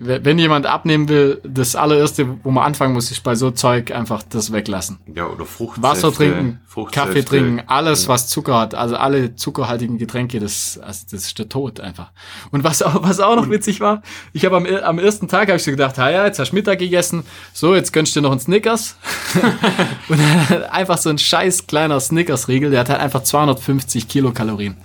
[0.00, 4.22] wenn jemand abnehmen will, das allererste, wo man anfangen muss, ist bei so Zeug einfach
[4.22, 4.98] das weglassen.
[5.12, 5.82] Ja, oder Fruchtsäfte.
[5.82, 6.60] Wasser trinken.
[6.92, 11.48] Kaffee trinken, alles was Zucker hat, also alle zuckerhaltigen Getränke, das, also das ist der
[11.48, 12.12] Tod einfach.
[12.52, 15.56] Und was auch, was auch noch witzig war, ich habe am, am ersten Tag habe
[15.56, 18.24] ich so gedacht, ah ja, jetzt hast du Mittag gegessen, so jetzt gönnst du dir
[18.24, 18.96] noch einen Snickers
[20.08, 24.76] und dann einfach so ein scheiß kleiner Snickers-Riegel, der hat halt einfach 250 Kilokalorien.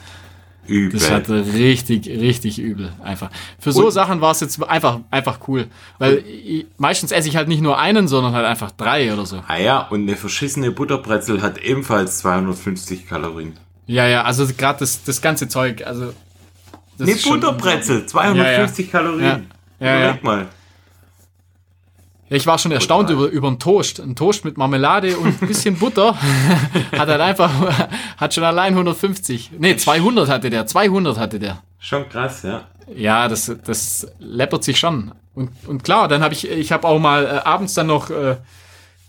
[0.65, 0.99] Übel.
[0.99, 3.29] Das hat richtig, richtig übel einfach.
[3.59, 5.67] Für so Und- Sachen war es jetzt einfach, einfach cool,
[5.99, 9.43] weil ich, meistens esse ich halt nicht nur einen, sondern halt einfach drei oder so.
[9.47, 13.53] Ah ja, und eine verschissene Butterbrezel hat ebenfalls 250 Kalorien.
[13.87, 16.13] Ja, ja, also gerade das, das ganze Zeug, also.
[16.97, 19.47] Das Eine Butterbrezel, 250 Kalorien.
[19.79, 20.47] Ja, ja, Überleg mal.
[22.33, 23.99] Ja, ich war schon erstaunt über, über einen Toast.
[23.99, 26.17] Ein Toast mit Marmelade und ein bisschen Butter
[26.91, 29.51] hat halt einfach, hat schon allein 150.
[29.59, 31.61] Nee, 200 hatte der, 200 hatte der.
[31.77, 32.63] Schon krass, ja.
[32.95, 35.11] Ja, das, das läppert sich schon.
[35.35, 38.37] Und, und klar, dann habe ich, ich habe auch mal äh, abends dann noch äh,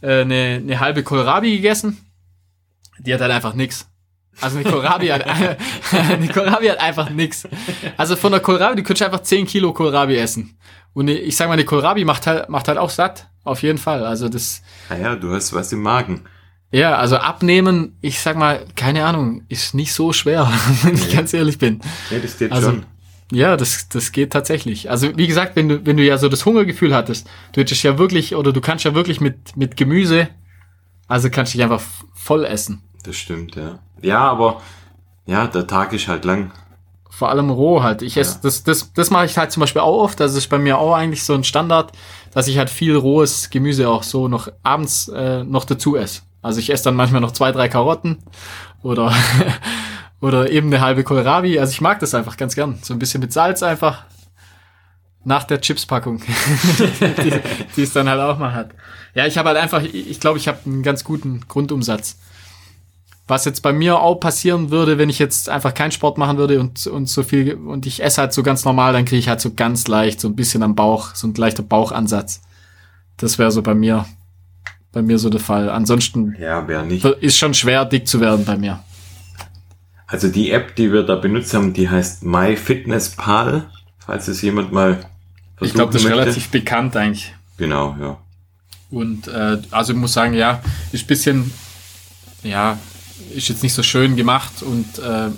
[0.03, 2.05] äh, eine, eine halbe Kohlrabi gegessen.
[2.99, 3.89] Die hat halt einfach nix.
[4.43, 5.25] Also eine Kohlrabi hat,
[6.11, 7.49] eine Kohlrabi hat einfach nix.
[7.97, 10.59] Also von der Kohlrabi, du könntest einfach 10 Kilo Kohlrabi essen.
[10.95, 13.29] Und ich sag mal, eine Kohlrabi macht halt, macht halt auch satt.
[13.43, 14.07] Auf jeden Fall.
[14.07, 16.23] Also das, Ah ja, du hast was im Magen.
[16.71, 20.51] ja, also abnehmen, ich sag mal, keine Ahnung, ist nicht so schwer,
[20.83, 21.81] wenn ich ganz ehrlich bin.
[22.11, 22.87] Ja, das geht Also, schon.
[23.33, 24.89] ja, das, das geht tatsächlich.
[24.91, 27.99] Also, wie gesagt, wenn du, wenn du ja so das Hungergefühl hattest, du hättest ja
[27.99, 30.29] wirklich, oder du kannst ja wirklich mit, mit Gemüse,
[31.07, 31.83] also kannst du dich einfach
[32.15, 32.83] voll essen.
[33.03, 33.81] Das stimmt, ja.
[34.01, 34.63] Ja, aber
[35.27, 36.51] ja, der Tag ist halt lang.
[37.17, 38.03] Vor allem roh halt.
[38.03, 40.19] Ich esse, das, das, das mache ich halt zum Beispiel auch oft.
[40.19, 41.93] Das ist bei mir auch eigentlich so ein Standard,
[42.33, 46.23] dass ich halt viel rohes Gemüse auch so noch abends äh, noch dazu esse.
[46.43, 48.19] Also ich esse dann manchmal noch zwei, drei Karotten
[48.83, 49.15] oder,
[50.21, 51.57] oder eben eine halbe Kohlrabi.
[51.61, 52.81] Also ich mag das einfach ganz gern.
[52.83, 54.03] So ein bisschen mit Salz einfach.
[55.23, 56.21] Nach der Chipspackung,
[57.01, 57.33] die,
[57.77, 58.71] die es dann halt auch mal hat.
[59.15, 62.19] Ja, ich habe halt einfach, ich glaube, ich habe einen ganz guten Grundumsatz.
[63.27, 66.61] Was jetzt bei mir auch passieren würde, wenn ich jetzt einfach keinen Sport machen würde
[66.61, 69.41] und, und so viel, und ich esse halt so ganz normal, dann kriege ich halt
[69.41, 72.43] so ganz leicht so ein bisschen am Bauch, so ein leichter Bauchansatz.
[73.17, 74.05] Das wäre so bei mir
[74.95, 75.69] bei mir so der Fall.
[75.69, 77.05] Ansonsten Ja, nicht.
[77.05, 78.83] ist schon schwer, dick zu werden bei mir.
[80.07, 84.95] Also die App, die wir da benutzt haben, die heißt MyFitnessPal, falls es jemand mal
[85.57, 86.21] versuchen Ich glaube, das ist möchte.
[86.23, 87.35] relativ bekannt eigentlich.
[87.59, 88.19] Genau, ja.
[88.91, 90.61] Und äh, also ich muss sagen, ja,
[90.93, 91.51] ist bisschen,
[92.45, 92.79] ja,
[93.35, 95.31] ist jetzt nicht so schön gemacht und äh,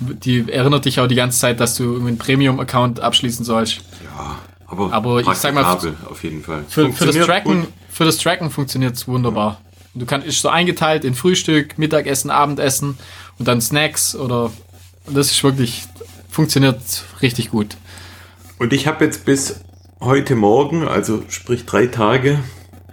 [0.00, 3.80] die erinnert dich auch die ganze Zeit, dass du irgendwie einen Premium-Account abschließen sollst.
[4.04, 6.64] Ja, aber, Aber ich sag mal, auf jeden Fall.
[6.68, 7.72] Für, für, das Tracken, gut.
[7.88, 9.60] für das Tracken funktioniert es wunderbar.
[9.94, 12.98] Du kannst ist so eingeteilt in Frühstück, Mittagessen, Abendessen
[13.38, 14.52] und dann Snacks oder
[15.06, 15.84] das ist wirklich
[16.28, 16.76] funktioniert
[17.22, 17.76] richtig gut.
[18.58, 19.60] Und ich habe jetzt bis
[20.00, 22.40] heute Morgen, also sprich drei Tage,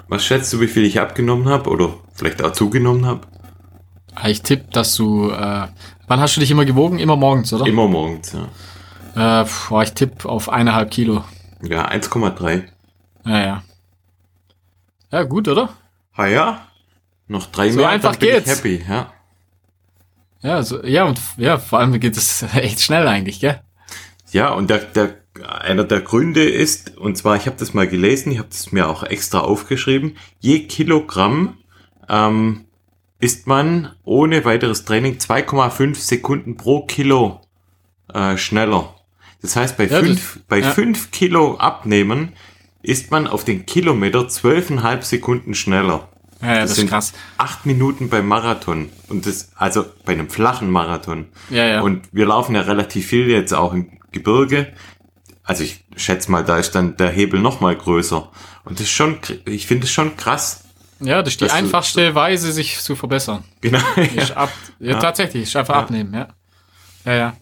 [0.08, 3.22] was schätzt du, wie viel ich abgenommen habe oder vielleicht auch zugenommen habe?
[4.26, 5.68] Ich tippe, dass du äh,
[6.08, 7.00] wann hast du dich immer gewogen?
[7.00, 7.66] Immer morgens, oder?
[7.66, 9.42] Immer morgens, ja.
[9.42, 11.24] Äh, boah, ich tippe auf eineinhalb Kilo.
[11.62, 12.64] Ja, 1,3.
[13.26, 13.64] Ja, ja.
[15.12, 15.70] Ja, gut, oder?
[16.16, 16.68] Ah ja,
[17.28, 18.50] noch drei So mehr, einfach dann bin geht's.
[18.52, 19.14] ich happy, ja.
[20.42, 23.62] Ja, so, ja, und ja, vor allem geht es echt schnell eigentlich, gell?
[24.32, 25.16] Ja, und der, der,
[25.48, 28.90] einer der Gründe ist, und zwar, ich habe das mal gelesen, ich habe das mir
[28.90, 31.58] auch extra aufgeschrieben, je Kilogramm
[32.10, 32.66] ähm,
[33.20, 37.42] ist man ohne weiteres Training 2,5 Sekunden pro Kilo
[38.14, 38.96] äh, schneller.
[39.42, 40.72] Das heißt, bei Ja, 5 das- bei ja.
[40.72, 42.34] fünf Kilo abnehmen
[42.82, 46.10] ist man auf den Kilometer 12,5 Sekunden schneller.
[46.42, 47.14] Ja, ja das, ist sind krass.
[47.38, 48.90] acht Minuten beim Marathon.
[49.08, 51.28] Und das, also bei einem flachen Marathon.
[51.50, 51.82] Ja, ja.
[51.82, 54.74] Und wir laufen ja relativ viel jetzt auch im Gebirge.
[55.46, 58.30] Also ich schätze mal, da ist dann der Hebel noch mal größer.
[58.66, 60.63] Und das ist schon, ich finde es schon krass.
[61.04, 63.44] Ja, das ist die einfachste Weise, sich zu verbessern.
[63.62, 63.80] Genau.
[64.16, 66.28] Ist ab, ja, tatsächlich, ist einfach abnehmen, ja.
[67.06, 67.34] Ja, ja.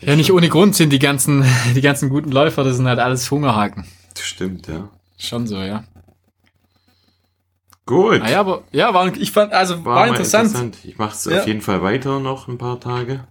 [0.00, 3.30] Ja, nicht ohne Grund sind die ganzen, die ganzen guten Läufer, das sind halt alles
[3.30, 3.86] Hungerhaken.
[4.14, 4.88] Das stimmt, ja.
[5.18, 5.84] Schon so, ja.
[7.86, 8.20] Gut.
[8.22, 10.76] Ah, ja, aber, ja, war, ich fand, also, war, mal interessant.
[10.84, 11.40] Ich mache es Ja.
[11.40, 13.24] auf jeden Fall weiter noch ein paar Tage.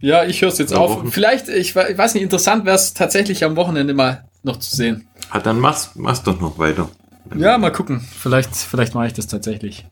[0.00, 0.96] Ja, ich höre es jetzt Oder auf.
[0.98, 1.10] Wochen.
[1.12, 5.08] Vielleicht, ich, ich weiß nicht, interessant wäre es tatsächlich am Wochenende mal noch zu sehen.
[5.30, 6.88] Ah, dann mach's, mach's doch noch weiter.
[7.34, 8.00] Ja, mal gucken.
[8.00, 9.86] Vielleicht, vielleicht mache ich das tatsächlich.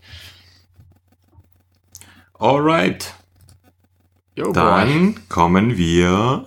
[2.38, 3.14] Alright.
[4.36, 4.52] Boy.
[4.52, 6.46] Dann kommen wir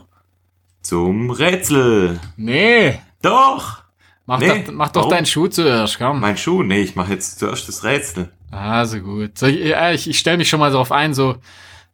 [0.81, 2.19] zum Rätsel.
[2.35, 3.83] Nee, Doch.
[4.25, 5.11] mach, Nee, doch, mach doch warum?
[5.11, 6.19] deinen Schuh zuerst, komm.
[6.19, 6.63] Mein Schuh?
[6.63, 8.29] Nee, ich mache jetzt zuerst das Rätsel.
[8.51, 9.37] Also gut.
[9.37, 11.35] So, ich ja, ich, ich stelle mich schon mal darauf ein, so,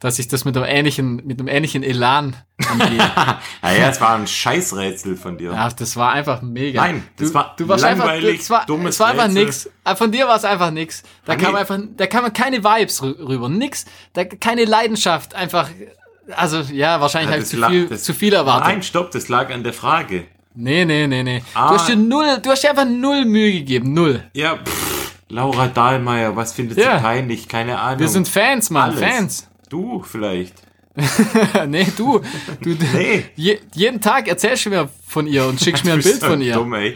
[0.04, 2.36] dass ich das mit einem ähnlichen, mit einem ähnlichen Elan
[2.70, 3.00] angehe.
[3.62, 5.54] Naja, es war ein Scheißrätsel von dir.
[5.56, 6.82] Ach, das war einfach mega.
[6.82, 9.46] Nein, das du, war du warst einfach, langweilig, das war, dummes es war einfach Rätsel.
[9.46, 9.70] nix.
[9.86, 11.04] Ah, Von dir war es einfach nix.
[11.26, 11.60] Da Ah, kam nee.
[11.60, 13.86] einfach, da kam keine Vibes rü- rüber, nix.
[14.12, 15.70] Da keine Leidenschaft, einfach.
[16.36, 18.68] Also ja, wahrscheinlich Ja, habe ich zu viel, das- zu viel erwartet.
[18.68, 20.26] Nein, stopp, das lag an der Frage.
[20.54, 21.42] Nee, nee, nee, nee.
[21.54, 21.70] Ah.
[21.70, 24.24] Du hast dir null, du hast dir einfach null Mühe gegeben, null.
[24.34, 26.98] Ja, pff, Laura Dahlmeier, was findet Ja.
[26.98, 27.48] sie peinlich?
[27.48, 28.00] Keine Ahnung.
[28.00, 29.00] Wir sind Fans, Mann, Alles.
[29.00, 29.50] Fans.
[29.74, 30.54] Du vielleicht.
[31.68, 32.22] nee, du,
[32.62, 33.26] du, Nee.
[33.36, 36.46] je, jeden Tag erzählst du mir von ihr und schickst mir ein Bild von so
[36.46, 36.54] ihr.
[36.54, 36.96] Dumm, ey.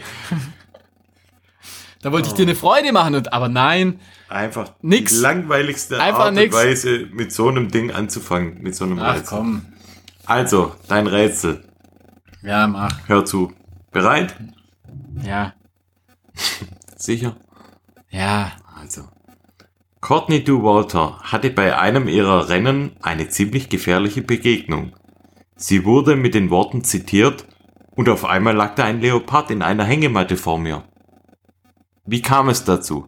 [2.02, 3.98] Da wollte ich dir eine Freude machen und, aber nein.
[4.28, 5.12] Einfach Nix.
[5.14, 6.54] die langweiligste Einfach Art nix.
[6.54, 9.38] und Weise, mit so einem Ding anzufangen, mit so einem Ach Rätsel.
[9.38, 9.66] komm.
[10.24, 11.64] Also, dein Rätsel.
[12.42, 13.08] Ja, mach.
[13.08, 13.52] Hör zu.
[13.90, 14.36] Bereit?
[15.24, 15.54] Ja.
[16.96, 17.34] Sicher?
[18.10, 18.52] Ja.
[20.08, 24.94] Courtney Du Walter hatte bei einem ihrer Rennen eine ziemlich gefährliche Begegnung.
[25.54, 27.44] Sie wurde mit den Worten zitiert
[27.94, 30.82] und auf einmal lag da ein Leopard in einer Hängematte vor mir.
[32.06, 33.06] Wie kam es dazu?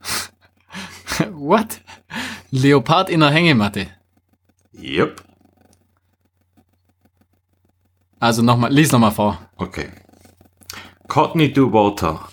[1.32, 1.82] What?
[2.50, 3.88] Leopard in der Hängematte.
[4.72, 5.22] Yep.
[8.20, 9.38] Also nochmal, lies nochmal vor.
[9.56, 9.90] Okay.
[11.08, 12.26] Courtney Du Walter.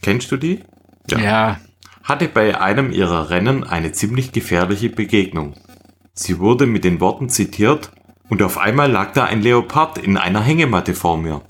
[0.00, 0.64] Kennst du die?
[1.10, 1.18] Ja.
[1.18, 1.60] Ja.
[2.12, 5.54] Hatte bei einem ihrer Rennen eine ziemlich gefährliche Begegnung.
[6.12, 7.90] Sie wurde mit den Worten zitiert
[8.28, 11.40] und auf einmal lag da ein Leopard in einer Hängematte vor mir.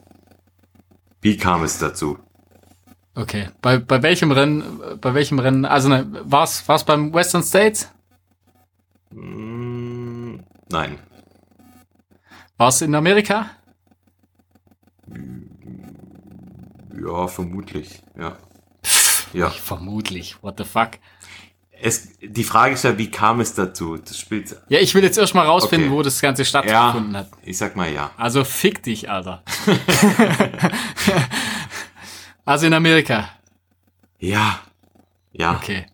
[1.21, 2.17] Wie kam es dazu?
[3.17, 3.49] Okay.
[3.61, 4.63] Bei, bei welchem Rennen,
[5.01, 7.91] bei welchem Rennen, also ne, war's, war's beim Western States?
[9.11, 10.37] Mm,
[10.71, 10.97] nein.
[12.57, 13.51] War's in Amerika?
[17.05, 18.01] Ja, vermutlich.
[18.17, 18.37] Ja.
[19.33, 19.51] Ja.
[19.51, 20.37] Vermutlich.
[20.43, 20.91] What the fuck?
[21.85, 23.97] Es, die Frage ist ja, wie kam es dazu?
[23.97, 24.57] Das spielt.
[24.69, 25.99] Ja, ich will jetzt erstmal rausfinden, Okay.
[25.99, 27.29] wo das Ganze Ja, stattgefunden hat.
[27.45, 28.13] ich sag mal ja.
[28.17, 29.43] Also fick dich, Alter.
[32.45, 33.31] also in Amerika.
[34.21, 34.61] Ja.
[35.33, 35.87] Ja, Okay.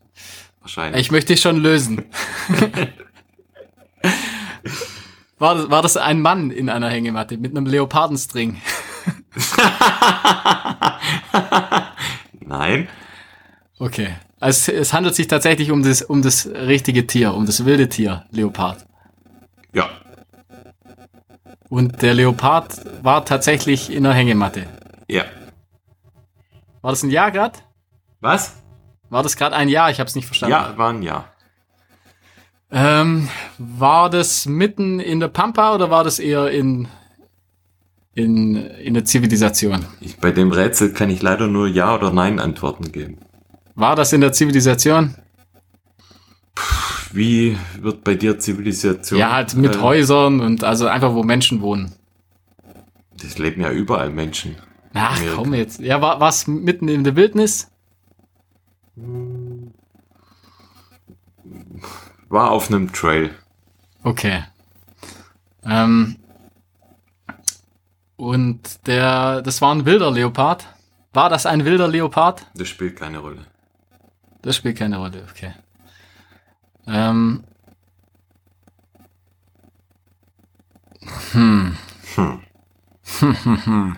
[0.61, 1.01] wahrscheinlich.
[1.01, 2.05] Ich möchte dich schon lösen.
[5.39, 8.61] war, das, war das ein Mann in einer Hängematte mit einem Leopardenstring?
[12.41, 12.89] Nein.
[13.79, 14.15] Okay.
[14.41, 18.25] Also es handelt sich tatsächlich um das, um das richtige Tier, um das wilde Tier,
[18.31, 18.87] Leopard.
[19.73, 19.91] Ja.
[21.69, 24.67] Und der Leopard war tatsächlich in der Hängematte.
[25.09, 25.25] Ja.
[26.81, 27.63] War das ein Ja grad?
[28.21, 28.57] Was?
[29.11, 29.91] War das gerade ein Ja?
[29.91, 30.53] Ich habe es nicht verstanden.
[30.53, 31.25] Ja, war ein Ja.
[32.71, 36.87] Ähm, war das mitten in der Pampa oder war das eher in,
[38.15, 39.87] in, in der Zivilisation?
[40.01, 43.19] Ich, bei dem Rätsel kann ich leider nur Ja oder Nein Antworten geben.
[43.79, 45.15] War das in der Zivilisation?
[47.13, 49.21] Wie wird bei dir Zivilisation?
[49.21, 51.95] Ja, halt mit äh, Häusern und also einfach, wo Menschen wohnen.
[53.23, 54.57] Das leben ja überall Menschen.
[54.95, 55.37] Ach, Amerika.
[55.37, 55.79] komm jetzt.
[55.79, 57.71] Ja, war was mitten in der Wildnis?
[62.29, 63.31] War auf einem Trail.
[64.03, 64.43] Okay.
[65.65, 66.17] Ähm,
[68.17, 70.67] und der, das war ein wilder Leopard.
[71.13, 72.45] War das ein wilder Leopard?
[72.57, 73.47] Das spielt keine Rolle.
[74.49, 75.53] Das spielt keine Rolle, okay.
[76.87, 77.45] Ähm.
[81.33, 81.77] Hm.
[82.15, 83.97] Hm.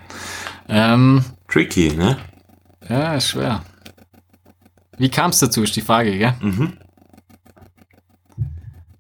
[0.69, 2.19] ähm, Tricky, ne?
[2.89, 3.63] ja, ist schwer.
[4.99, 6.35] Wie kam es dazu, ist die Frage, gell?
[6.41, 6.77] Mhm.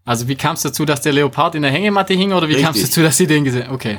[0.05, 2.77] Also wie kam es dazu, dass der Leopard in der Hängematte hing oder wie kam
[2.77, 3.99] es dazu, dass sie den gesehen Okay.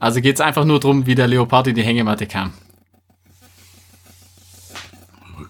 [0.00, 2.52] Also geht es einfach nur darum, wie der Leopard in die Hängematte kam.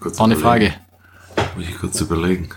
[0.01, 0.35] Kurz War eine.
[0.35, 0.73] Frage.
[1.55, 2.49] Muss ich kurz überlegen.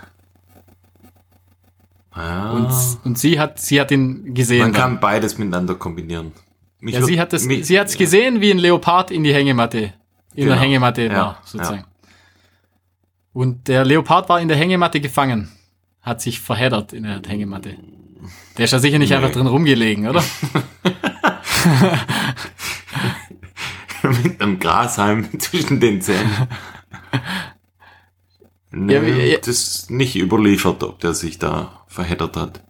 [2.16, 2.72] Ja, Und,
[3.04, 4.62] und sie hat sie hat ihn gesehen.
[4.62, 4.80] man dann.
[4.82, 6.32] kann beides miteinander kombinieren.
[6.80, 9.78] Mich Ja, sie hat es, mich- sie hat's gesehen, wie ein Leopard in die Hängematte,
[10.34, 10.56] in der Genau.
[10.60, 11.84] Hängematte Ja, war, sozusagen.
[13.32, 15.50] Und der Leopard war in der Hängematte gefangen,
[16.02, 17.76] hat sich verheddert in der Hängematte.
[18.56, 19.16] Der ist ja sicher nicht Nee.
[19.16, 20.22] einfach drin rumgelegen, oder?
[24.22, 26.30] mit einem Grashalm zwischen den Zähnen.
[28.70, 29.36] Nee, Ja, ja.
[29.38, 32.62] das ist nicht überliefert, ob der sich da verheddert hat.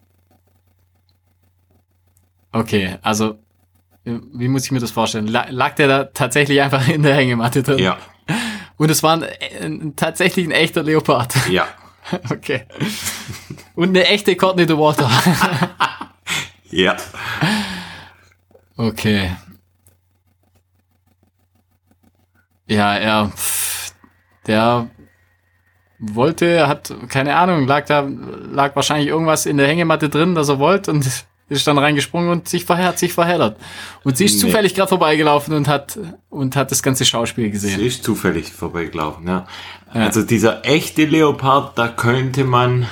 [2.51, 3.37] Okay, also
[4.03, 5.27] wie muss ich mir das vorstellen?
[5.27, 7.79] La- Lag der da tatsächlich einfach in der Hängematte drin?
[7.79, 7.97] Ja,
[8.77, 9.25] Und es war ein,
[9.61, 11.33] ein, tatsächlich ein echter Leopard.
[11.49, 11.67] ja,
[12.29, 12.65] Okay.
[13.73, 15.09] Und eine echte Courtney the Water.
[16.69, 16.95] ja.
[18.77, 19.35] Okay.
[22.67, 23.64] Ja, er, pff,
[24.47, 24.89] der
[25.99, 30.59] wollte, hat, keine Ahnung, lag da, lag wahrscheinlich irgendwas in der Hängematte drin, das er
[30.59, 31.05] wollte und
[31.49, 33.57] ist dann reingesprungen und sich hat sich verheddert.
[34.03, 34.41] Und sie ist Nee.
[34.41, 35.97] zufällig gerade vorbeigelaufen und hat,
[36.29, 37.79] und hat das ganze Schauspiel Sie gesehen.
[37.79, 39.45] ist zufällig vorbeigelaufen, ja.
[39.93, 42.87] Also dieser echte Leopard, da könnte man,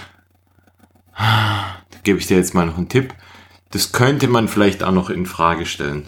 [1.17, 3.13] da gebe ich dir jetzt mal noch einen Tipp,
[3.71, 6.07] das könnte man vielleicht auch noch in Frage stellen.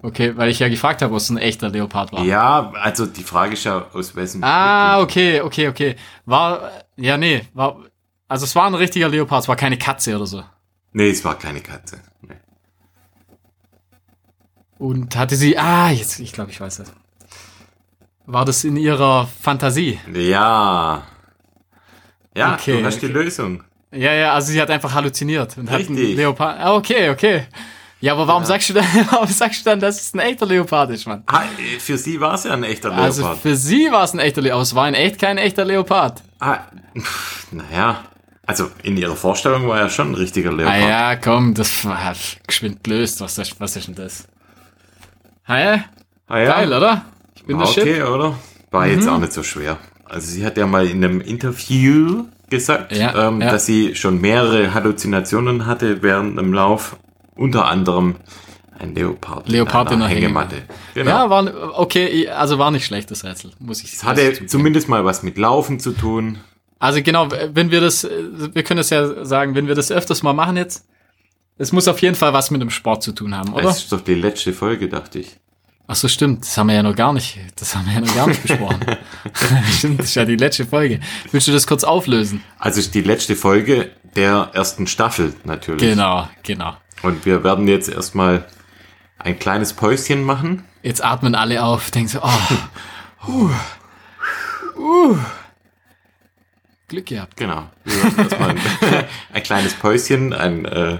[0.00, 2.22] Okay, weil ich ja gefragt habe, ob es ein echter Leopard war.
[2.22, 4.44] Ja, also die Frage ist ja, aus wessen...
[4.44, 5.96] Ah, okay, okay, okay.
[6.24, 7.80] War, ja, nee, war,
[8.28, 10.44] also es war ein richtiger Leopard, es war keine Katze oder so.
[10.92, 12.00] Nee, es war keine Katze.
[12.22, 12.36] Nee.
[14.78, 16.92] Und hatte sie, ah, jetzt, ich glaube, ich weiß das.
[18.26, 19.98] War das in ihrer Fantasie?
[20.14, 21.02] Ja.
[22.36, 23.14] Ja, Okay, du hast die okay.
[23.14, 23.64] Lösung.
[23.90, 26.16] Ja, ja, also sie hat einfach halluziniert und hat einen Richtig.
[26.16, 26.60] Leopard.
[26.60, 27.46] Ah, okay, okay.
[28.00, 30.90] Ja, aber warum sagst du dann, warum sagst du dann, dass es ein echter Leopard
[30.90, 31.22] ist, Mann?
[31.26, 31.42] Ah,
[31.80, 33.04] für sie war es ja ein echter Leopard.
[33.06, 35.64] Also für sie war es ein echter Leopard, aber es war in echt kein echter
[35.64, 36.22] Leopard.
[36.38, 36.58] ah,
[37.50, 38.04] naja,
[38.46, 40.74] also in ihrer Vorstellung war er schon ein richtiger Leopard.
[40.74, 42.14] Ah ja, komm, das war
[42.46, 43.20] geschwind gelöst.
[43.20, 44.26] Was ist, was ist denn das?
[45.44, 45.84] Ah ja,
[46.28, 46.52] Ah, ja.
[46.56, 47.04] geil, oder?
[47.34, 47.82] Ich bin War der Shit.
[47.84, 48.38] okay, oder?
[48.70, 49.78] War jetzt auch nicht so schwer.
[50.04, 53.50] Also sie hat ja mal in einem Interview gesagt, Ja, ähm, ja.
[53.50, 56.96] dass sie schon mehrere Halluzinationen hatte während dem Lauf.
[57.38, 58.16] Unter anderem
[58.78, 60.56] ein Leopard, Leopard in einer der Hängematte.
[60.94, 61.10] Genau.
[61.10, 65.04] Ja, war, okay, also war nicht schlecht, das Rätsel, muss ich es hatte zumindest mal
[65.04, 66.38] was mit Laufen zu tun.
[66.78, 70.32] Also genau, wenn wir das, wir können es ja sagen, wenn wir das öfters mal
[70.32, 70.86] machen jetzt,
[71.58, 73.64] es muss auf jeden Fall was mit dem Sport zu tun haben, oder?
[73.64, 75.36] Das ist doch die letzte Folge, dachte ich.
[75.88, 78.14] Ach so, stimmt, das haben wir ja noch gar nicht, das haben wir ja noch
[78.14, 78.80] gar nicht besprochen.
[79.76, 81.00] stimmt, das ist ja die letzte Folge.
[81.32, 82.42] Willst du das kurz auflösen?
[82.58, 85.80] Also ist die letzte Folge der ersten Staffel natürlich.
[85.80, 86.76] Genau, genau.
[87.02, 88.46] Und wir werden jetzt erstmal
[89.18, 90.64] ein kleines Päuschen machen.
[90.82, 93.50] Jetzt atmen alle auf, denken so, oh, uh,
[94.76, 95.18] uh.
[96.88, 97.36] Glück gehabt.
[97.36, 97.64] Genau.
[98.40, 98.58] Ein,
[99.32, 100.98] ein kleines Päuschen, ein, äh,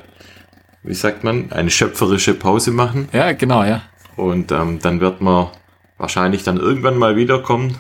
[0.83, 3.09] wie sagt man, eine schöpferische Pause machen.
[3.13, 3.83] Ja, genau, ja.
[4.17, 5.49] Und ähm, dann wird man
[5.97, 7.79] wahrscheinlich dann irgendwann mal wiederkommen.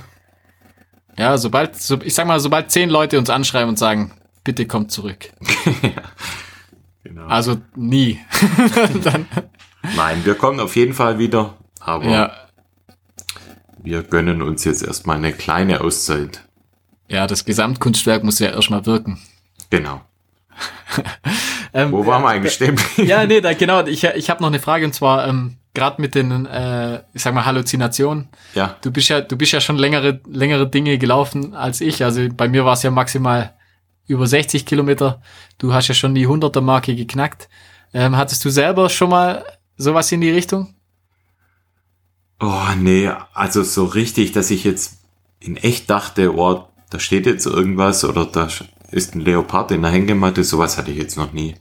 [1.18, 4.12] Ja, sobald, so, ich sag mal, sobald zehn Leute uns anschreiben und sagen,
[4.44, 5.30] bitte kommt zurück.
[7.08, 7.26] Genau.
[7.26, 8.18] Also nie.
[9.96, 11.54] Nein, wir kommen auf jeden Fall wieder.
[11.80, 12.32] Aber ja,
[13.82, 16.44] wir gönnen uns jetzt erstmal eine kleine Auszeit.
[17.08, 19.18] Ja, das Gesamtkunstwerk muss ja erstmal wirken.
[19.70, 20.02] Genau.
[21.74, 22.76] Ähm, Wo waren wir eigentlich stehen?
[22.76, 23.08] geblieben?
[23.10, 23.84] Ja, nee, da, genau.
[23.84, 27.34] Ich, ich habe noch eine Frage und zwar ähm, gerade mit den, äh, ich sag
[27.34, 28.28] mal, Halluzinationen.
[28.54, 32.02] Ja, Du bist ja, du bist ja schon längere, längere Dinge gelaufen als ich.
[32.02, 33.52] Also bei mir war es ja maximal
[34.08, 35.22] über 60 Kilometer.
[35.58, 37.48] Du hast ja schon die 100er Marke geknackt.
[37.94, 39.44] Ähm, hattest du selber schon mal
[39.76, 40.74] sowas in die Richtung?
[42.40, 44.98] Oh, nee, also so richtig, dass ich jetzt
[45.40, 48.48] in echt dachte, oh, da steht jetzt irgendwas oder da
[48.90, 51.56] ist ein Leopard in der Hängematte, sowas hatte ich jetzt noch nie.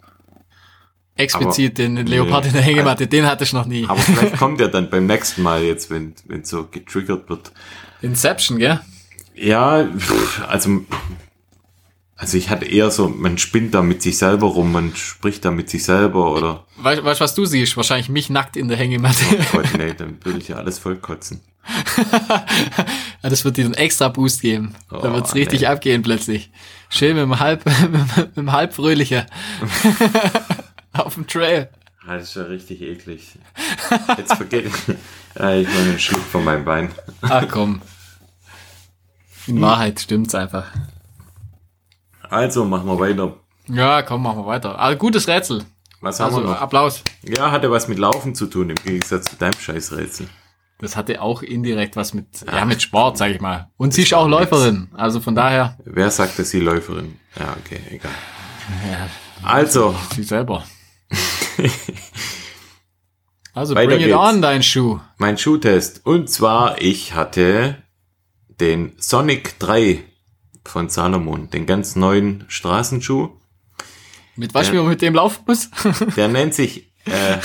[1.15, 2.49] Explizit Aber- den Leopard nee.
[2.49, 3.87] in der Hängematte, den hatte ich noch nie.
[3.87, 7.51] Aber vielleicht kommt er dann beim nächsten Mal jetzt, wenn wenn so getriggert wird.
[8.01, 8.79] Inception, gell?
[9.33, 9.87] Ja,
[10.47, 10.81] also
[12.17, 15.51] also ich hatte eher so, man spinnt da mit sich selber rum, man spricht da
[15.51, 17.77] mit sich selber oder Weißt du, was du siehst?
[17.77, 19.23] Wahrscheinlich mich nackt in der Hängematte.
[19.51, 21.41] Gott, nee, dann würde ich ja alles vollkotzen.
[23.23, 24.73] Das wird dir einen extra Boost geben.
[24.89, 25.67] da Oh, wird's richtig nee.
[25.67, 26.49] abgehen plötzlich.
[26.89, 27.65] Schön mit dem halb,
[28.15, 29.25] mit dem halb fröhlicher.
[30.93, 31.69] Auf dem Trail.
[32.07, 33.33] Ah, Das ist ja richtig eklig.
[34.17, 34.71] Jetzt vergeht.
[35.37, 36.89] ja, ich mache einen Schluck von meinem Bein.
[37.21, 37.81] Ach komm.
[39.47, 40.67] In Wahrheit stimmt's einfach.
[42.29, 43.35] Also, machen wir weiter.
[43.69, 44.79] Ja, komm, machen wir weiter.
[44.79, 45.63] Also gutes Rätsel.
[46.01, 46.61] Was haben Also wir noch?
[46.61, 47.03] Applaus.
[47.23, 50.27] Ja, hatte was mit Laufen zu tun, im Gegensatz zu deinem Scheißrätsel.
[50.79, 53.71] Das hatte auch indirekt was mit, ja, mit Sport, sag ich mal.
[53.77, 54.89] Und sie ist auch Läuferin.
[54.93, 57.19] Also von daher, Wer sagt, dass sie Läuferin?
[57.37, 58.11] Ja, okay, egal.
[58.89, 59.07] ja,
[59.43, 60.63] Also, sie selber.
[63.53, 64.17] Also Weiter bring it geht's.
[64.19, 64.99] on, dein Schuh.
[65.17, 66.05] mein Schuhtest.
[66.05, 67.81] Und zwar, ich hatte
[68.59, 70.03] den Sonic 3
[70.67, 73.29] von Salomon, den ganz neuen Straßenschuh.
[74.35, 75.69] Mit was man mit dem laufen muss?
[76.15, 77.37] Der nennt sich, äh,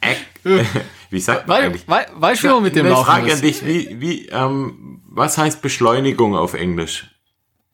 [0.00, 0.24] Ac-
[1.10, 1.86] wie sagt man eigentlich?
[1.86, 5.60] wei- Weißt du, mit dem Eine laufen Frage an dich, wie, wie, ähm, was heißt
[5.60, 7.10] Beschleunigung auf Englisch?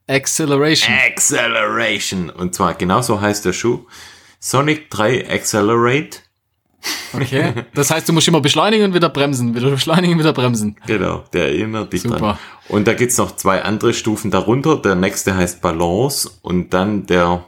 [0.09, 0.94] Acceleration.
[1.07, 2.30] Acceleration.
[2.30, 3.86] Und zwar genauso heißt der Schuh.
[4.38, 6.18] Sonic 3 Accelerate.
[7.12, 7.53] Okay.
[7.74, 10.76] Das heißt, du musst immer beschleunigen und wieder bremsen, wieder beschleunigen und wieder bremsen.
[10.87, 12.18] Genau, der erinnert dich Super.
[12.18, 12.39] dran.
[12.68, 14.76] Und da gibt's noch zwei andere Stufen darunter.
[14.76, 17.45] Der nächste heißt Balance und dann der,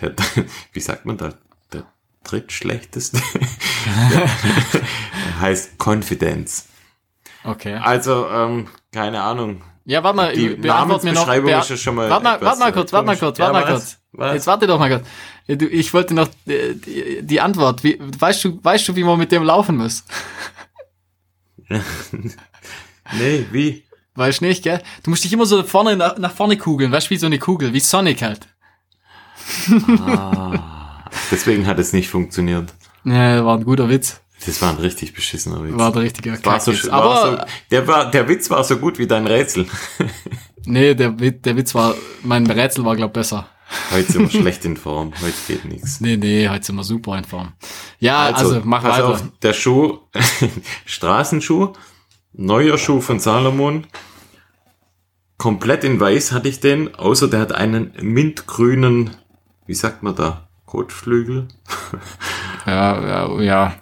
[0.00, 0.12] der
[0.72, 1.34] wie sagt man da,
[1.72, 1.84] der
[2.24, 3.18] drittschlechteste
[4.12, 6.66] der heißt Confidence.
[7.44, 7.74] Okay.
[7.76, 9.62] Also, ähm, keine Ahnung.
[9.84, 11.26] Ja, warte mal, Die beantwort mir noch.
[11.32, 13.72] Ist ja schon mal Warte mal, warte mal kurz, warte mal kurz, Ja, warte mal
[13.74, 13.80] was?
[13.84, 13.98] kurz.
[14.12, 14.34] Was?
[14.34, 15.06] Jetzt warte doch mal kurz.
[15.48, 17.82] Ja, du, Ich wollte noch äh, die, die Antwort.
[17.82, 20.04] Wie, weißt du, weißt du, wie man mit dem laufen muss?
[23.18, 23.84] Nee, wie?
[24.14, 24.82] Weißt nicht, gell?
[25.02, 27.38] Du musst dich immer so vorne nach, nach vorne kugeln, weißt du, wie so eine
[27.38, 28.46] Kugel, wie Sonic halt.
[31.30, 32.74] Deswegen hat es nicht funktioniert.
[33.04, 34.20] Ja, war ein guter Witz.
[34.44, 35.76] Das war ein richtig beschissener Witz.
[35.78, 38.98] War der richtige war so, war Aber so, der, war, der Witz war so gut
[38.98, 39.66] wie dein Rätsel.
[40.64, 43.48] nee, der, Witz- der Witz war, mein Rätsel war glaub besser.
[43.92, 45.12] Heute sind wir schlecht in Form.
[45.20, 46.00] Heute geht nichts.
[46.00, 47.52] Nee, nee, heute sind wir super in Form.
[47.98, 49.08] Ja, also, mach pass weiter.
[49.08, 49.98] Auf, der Schuh,
[50.86, 51.72] Straßenschuh,
[52.32, 53.86] neuer Schuh von Salomon.
[55.36, 59.10] Komplett in weiß hatte ich den, außer der hat einen mintgrünen,
[59.66, 61.48] wie sagt man da, Kotflügel?
[62.66, 63.00] Ja,
[63.30, 63.74] ja, ja,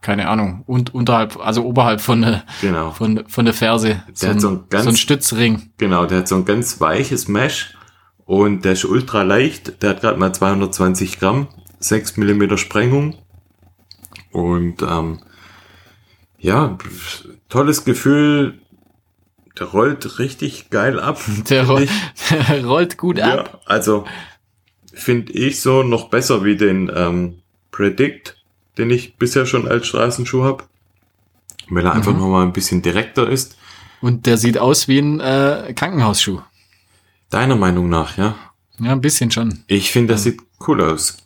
[0.00, 0.62] keine Ahnung.
[0.66, 2.92] Und unterhalb, also oberhalb von der, Genau.
[2.92, 4.02] von, von der Ferse.
[4.14, 5.72] So hat ein, so so ein ganz- ein Stützring.
[5.76, 7.76] Genau, der hat so ein ganz weiches Mesh
[8.30, 9.82] und der ist ultra leicht.
[9.82, 11.48] Der hat gerade mal 220 Gramm,
[11.80, 13.18] 6 Millimeter Sprengung.
[14.30, 15.18] Und ähm,
[16.38, 16.78] ja,
[17.48, 18.60] tolles Gefühl.
[19.58, 21.20] Der rollt richtig geil ab.
[21.50, 21.88] Der, roll,
[22.30, 23.50] der rollt gut ab.
[23.52, 24.04] Ja, also
[24.94, 27.40] finde ich so noch besser wie den ähm,
[27.72, 28.36] Predict,
[28.78, 30.64] den ich bisher schon als Straßenschuh habe.
[31.68, 33.56] Weil er einfach noch mal ein bisschen direkter ist.
[34.00, 36.42] Und der sieht aus wie ein äh, Krankenhausschuh.
[37.30, 38.34] Deiner Meinung nach, ja?
[38.80, 39.62] Ja, ein bisschen schon.
[39.66, 41.18] Ich finde, das sieht cool aus.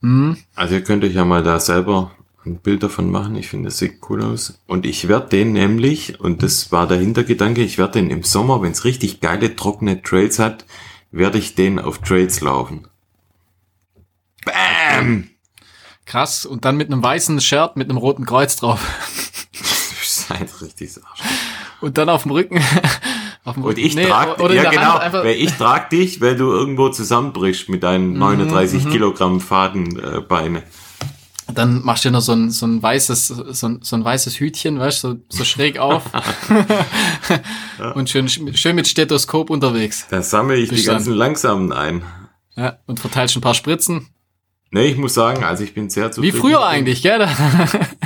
[0.00, 0.36] Mhm.
[0.54, 2.10] Also ihr könnt euch ja mal da selber
[2.44, 3.36] ein Bild davon machen.
[3.36, 4.60] Ich finde, das sieht cool aus.
[4.66, 8.62] Und ich werde den nämlich, und das war der Hintergedanke, ich werde den im Sommer,
[8.62, 10.64] wenn es richtig geile, trockene Trails hat,
[11.10, 12.88] werde ich den auf Trails laufen.
[14.44, 15.28] Bam!
[16.04, 16.46] Krass.
[16.46, 18.80] Und dann mit einem weißen Shirt mit einem roten Kreuz drauf.
[20.02, 21.20] Seid richtig Arsch.
[21.80, 22.60] Und dann auf dem Rücken.
[23.56, 25.24] Und ich Nee, trag, oder ja genau, einfach.
[25.24, 30.58] weil ich trag dich, weil du irgendwo zusammenbrichst mit deinen Mhm, 39 Kilogramm Fadenbeine.
[30.58, 30.62] Äh.
[31.54, 34.78] Dann machst du noch so ein, so ein weißes, so ein, so ein weißes Hütchen,
[34.78, 36.02] weißt du, so, so schräg auf.
[37.94, 40.06] Und schön, schön mit Stethoskop unterwegs.
[40.10, 42.02] da sammle ich die ganzen Langsamen ein.
[42.56, 44.08] Ja, und verteilst ein paar Spritzen.
[44.70, 46.38] Nee, ich muss sagen, also ich bin sehr Wie zufrieden.
[46.38, 46.74] früher mit dem.
[46.74, 47.26] eigentlich, gell?
[47.44, 47.98] Das ist so dumm.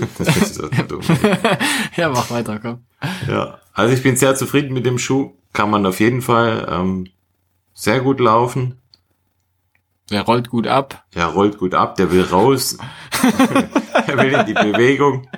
[1.96, 2.84] ja, mach weiter, komm.
[3.28, 5.32] Ja, also ich bin sehr zufrieden mit dem Schuh.
[5.52, 7.08] Kann man auf jeden Fall ähm,
[7.74, 8.80] sehr gut laufen.
[10.10, 11.04] Der rollt gut ab.
[11.14, 12.78] Der rollt gut ab, der will raus.
[14.06, 15.28] er will in die Bewegung.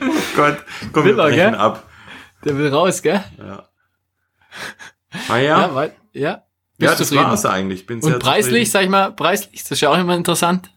[0.00, 1.54] oh Gott, komm, Will wir er, gell?
[1.54, 1.86] ab.
[2.44, 3.22] Der will raus, gell?
[3.38, 3.68] Ja.
[5.28, 6.42] Ah ja, Ja, ja.
[6.78, 7.24] ja das zufrieden?
[7.24, 7.86] war's eigentlich.
[7.86, 10.70] Bin sehr Und preislich, sag ich mal, preislich, das ist ja auch immer interessant.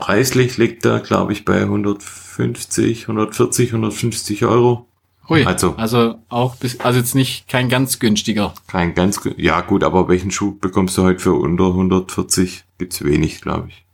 [0.00, 4.86] Preislich liegt er, glaube ich, bei 150, 140, 150 Euro.
[5.28, 5.44] Hui.
[5.44, 8.52] Also- Also auch bis, also jetzt nicht kein ganz günstiger.
[8.66, 12.64] Kein ganz, ja gut, aber welchen Schuh bekommst du heute für unter 140?
[12.78, 13.84] Gibt's wenig, glaube ich.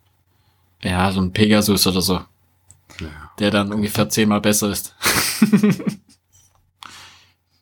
[0.82, 2.14] Ja, so ein Pegasus oder so.
[3.00, 3.08] Ja.
[3.38, 4.94] Der dann ungefähr zehnmal besser ist.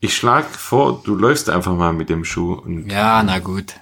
[0.00, 3.72] Ich schlag vor, du läufst einfach mal mit dem Schuh Ja, na gut.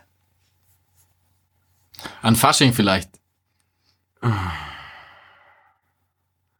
[2.23, 3.11] An Fasching vielleicht.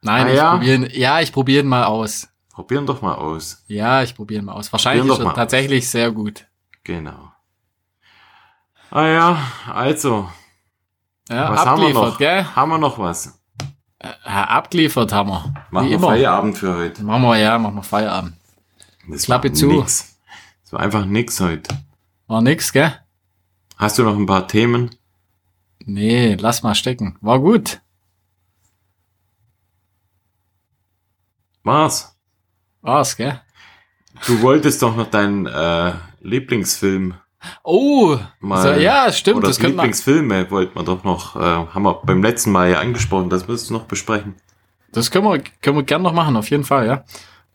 [0.01, 0.51] Nein, Ah, ich ja?
[0.51, 2.27] probiere ihn, ja, ich probiere ihn mal aus.
[2.51, 3.63] probieren doch mal aus.
[3.67, 4.71] Ja, ich probiere ihn mal aus.
[4.71, 6.45] Wahrscheinlich Probieren ist er tatsächlich sehr gut.
[6.83, 7.31] Genau.
[8.91, 9.37] Ah ja,
[9.73, 10.29] also,
[11.29, 12.17] Ja, was haben wir noch?
[12.17, 12.45] gell?
[12.55, 13.39] Haben wir noch was?
[14.25, 15.53] Ja, abgeliefert haben wir.
[15.71, 15.99] Machen wir.
[15.99, 17.03] Feierabend für heute.
[17.03, 18.33] Machen wir, ja, machen wir Feierabend.
[19.07, 19.67] Das Klappe zu.
[19.67, 20.17] Nix.
[20.63, 21.73] Das war einfach nix heute.
[22.27, 22.93] War nix, gell?
[23.77, 24.93] Hast du noch ein paar Themen?
[25.85, 27.17] Nee, lass mal stecken.
[27.21, 27.81] War gut.
[31.63, 32.15] War's?
[32.81, 33.39] War's, gell?
[34.27, 37.15] Du wolltest doch noch deinen äh, Lieblingsfilm
[37.63, 38.61] Oh, mal.
[38.75, 42.51] so, ja, stimmt, Oder das Lieblingsfilme wollten wir doch noch, äh, haben wir beim letzten
[42.51, 44.35] Mal ja angesprochen, das müsst du noch besprechen.
[44.93, 47.03] das können wir, können wir gern noch machen, auf jeden Fall, ja.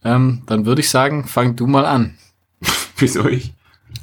[0.05, 2.18] Ähm, dann würde ich sagen, fang du mal an.
[2.99, 3.55] Wieso ich?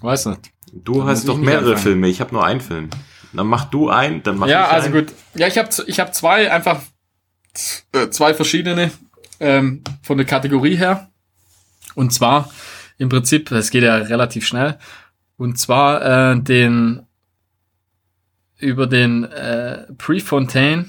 [0.01, 0.51] Weiß nicht.
[0.73, 1.77] Du Dann hast doch mehrere anfangen.
[1.77, 2.89] Filme, ich habe nur einen Film.
[3.35, 5.05] Dann mach du einen, dann mach ja, ich also einen.
[5.05, 5.13] gut.
[5.33, 6.81] Ja, ich habe ich hab zwei einfach
[7.93, 8.91] äh, zwei verschiedene
[9.39, 11.09] ähm, von der Kategorie her.
[11.95, 12.49] Und zwar
[12.97, 14.77] im Prinzip, das geht ja relativ schnell.
[15.37, 17.05] Und zwar äh, den
[18.57, 20.85] über den äh, Prefontaine.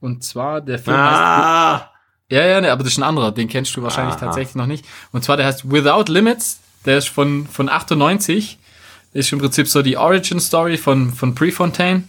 [0.00, 1.90] Und zwar der Film heißt Ah,
[2.30, 4.26] Ja, ja, ne, aber das ist ein anderer, den kennst du wahrscheinlich Aha.
[4.26, 4.84] tatsächlich noch nicht.
[5.12, 8.58] Und zwar der heißt Without Limits, der ist von, von 98,
[9.12, 12.04] ist im Prinzip so die Origin Story von, von Prefontaine.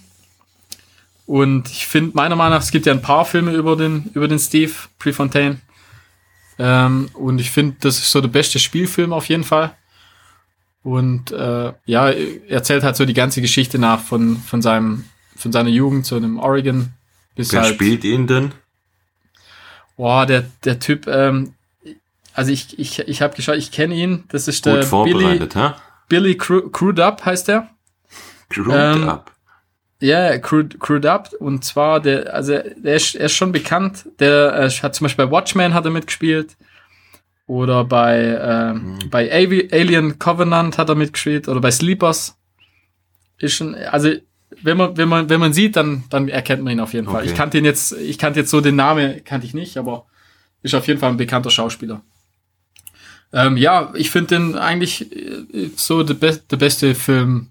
[1.26, 4.28] Und ich finde, meiner Meinung nach, es gibt ja ein paar Filme über den, über
[4.28, 5.60] den Steve Prefontaine.
[6.60, 9.76] Ähm, und ich finde, das ist so der beste Spielfilm auf jeden Fall.
[10.84, 15.52] Und äh, ja, er erzählt halt so die ganze Geschichte nach von, von seinem, von
[15.52, 16.94] seiner Jugend zu einem Oregon.
[17.36, 18.52] Bis wer halt, spielt ihn denn?
[19.96, 21.54] Boah, der, der Typ, ähm,
[22.34, 24.26] also ich, ich, ich habe geschaut, ich kenne ihn.
[24.28, 25.72] Das ist Gut der Billy, vorbereitet, hä?
[26.10, 27.70] Billy Cru Crudup heißt der.
[28.50, 29.32] Grouped Ähm, up.
[30.00, 31.30] Ja, Crude, Crudup.
[31.40, 34.06] Und zwar, der, also der ist, er ist schon bekannt.
[34.20, 36.58] Der äh, hat zum Beispiel bei Watchmen hat er mitgespielt.
[37.48, 39.10] Oder bei, ähm, Mhm.
[39.10, 41.48] bei Alien Covenant hat er mitgespielt.
[41.48, 42.38] Oder bei Sleepers.
[43.38, 44.12] Ist schon, also
[44.62, 47.22] wenn man, wenn man, wenn man sieht, dann, dann erkennt man ihn auf jeden Fall.
[47.22, 47.30] Okay.
[47.32, 50.06] Ich kannte ihn jetzt, ich kannte jetzt so den Namen, kannte ich nicht, aber
[50.62, 52.02] ist auf jeden Fall ein bekannter Schauspieler.
[53.34, 57.48] Ähm, ja, ich finde den eigentlich äh, so der, be beste Film,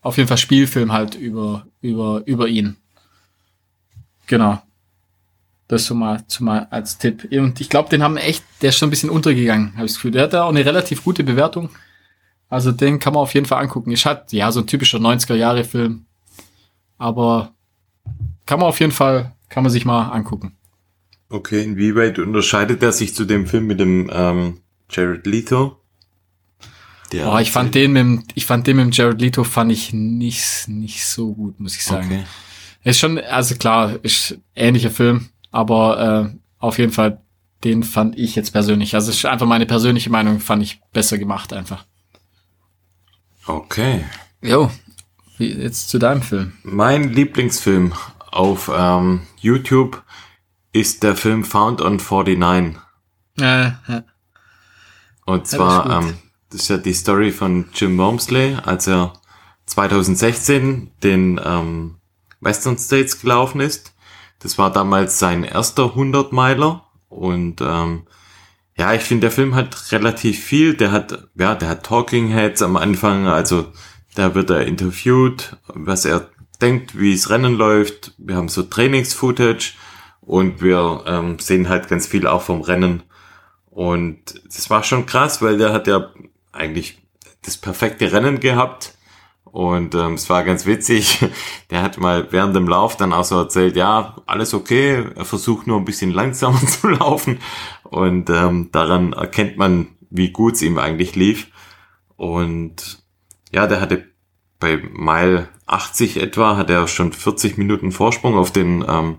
[0.00, 2.76] auf jeden Fall Spielfilm halt über, über, über ihn.
[4.28, 4.62] Genau.
[5.66, 7.28] Das so mal, so mal als Tipp.
[7.30, 9.96] Und ich glaube, den haben echt, der ist schon ein bisschen untergegangen, habe ich das
[9.96, 10.12] Gefühl.
[10.12, 11.70] Der hat da auch eine relativ gute Bewertung.
[12.48, 13.90] Also den kann man auf jeden Fall angucken.
[13.90, 16.06] Ist halt, ja, so ein typischer 90er-Jahre-Film.
[16.98, 17.52] Aber
[18.46, 20.56] kann man auf jeden Fall, kann man sich mal angucken.
[21.28, 24.60] Okay, inwieweit unterscheidet er sich zu dem Film mit dem ähm,
[24.90, 25.76] Jared Leto?
[27.12, 29.72] Der Boah, ich fand den mit, dem- ich fand den mit dem Jared Leto fand
[29.72, 32.06] ich nicht, nicht so gut, muss ich sagen.
[32.06, 32.24] Okay.
[32.84, 37.20] Ist schon, also klar, ist ähnlicher Film, aber äh, auf jeden Fall,
[37.64, 38.94] den fand ich jetzt persönlich.
[38.94, 41.84] Also ist einfach meine persönliche Meinung, fand ich besser gemacht einfach.
[43.46, 44.04] Okay.
[44.42, 44.70] Jo,
[45.38, 46.52] jetzt zu deinem Film.
[46.62, 47.92] Mein Lieblingsfilm
[48.30, 50.02] auf ähm, YouTube
[50.72, 52.80] ist der Film Found on 49.
[53.40, 54.04] Äh, ja.
[55.30, 56.10] Und das zwar, ist gut.
[56.10, 56.18] ähm,
[56.50, 59.12] das ist ja die Story von Jim Wormsley, als er
[59.66, 61.96] 2016 den ähm,
[62.40, 63.92] Western States gelaufen ist.
[64.40, 68.06] Das war damals sein erster 100-Meiler und ähm,
[68.76, 70.74] ja, ich finde, der Film hat relativ viel.
[70.74, 73.66] Der hat, ja, der hat Talking Heads am Anfang, also
[74.14, 76.30] da wird er interviewt, was er
[76.62, 78.14] denkt, wie es Rennen läuft.
[78.16, 79.74] Wir haben so Trainings-Footage
[80.20, 83.02] und wir ähm, sehen halt ganz viel auch vom Rennen.
[83.70, 86.10] Und das war schon krass, weil der hat ja
[86.52, 86.98] eigentlich
[87.42, 88.94] das perfekte Rennen gehabt
[89.52, 91.24] Und ähm, es war ganz witzig.
[91.70, 95.66] Der hat mal während dem Lauf dann auch so erzählt, ja, alles okay, er versucht
[95.66, 97.40] nur ein bisschen langsamer zu laufen.
[97.82, 101.48] Und ähm, daran erkennt man, wie gut es ihm eigentlich lief.
[102.16, 103.02] Und
[103.52, 104.04] ja, der hatte
[104.60, 109.18] bei Mile 80 etwa, hat er schon 40 Minuten Vorsprung auf den, ähm,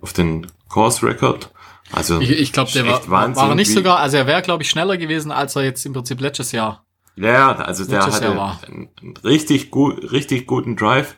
[0.00, 1.52] auf den Course Record.
[1.92, 4.70] Also Ich, ich glaube, der war, war er nicht sogar, also er wäre, glaube ich,
[4.70, 6.84] schneller gewesen, als er jetzt im Prinzip letztes Jahr
[7.16, 8.60] ja, also der hatte war.
[8.66, 8.88] einen
[9.24, 11.16] richtig gut, richtig guten Drive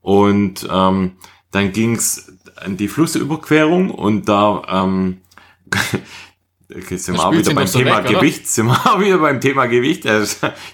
[0.00, 1.12] und ähm,
[1.50, 5.18] dann ging's an die Flussüberquerung und da ähm,
[6.74, 8.20] okay, sind wir wieder beim so Thema weg, oder?
[8.20, 10.04] Gewicht, sind wir wieder beim Thema Gewicht.
[10.04, 10.26] Der,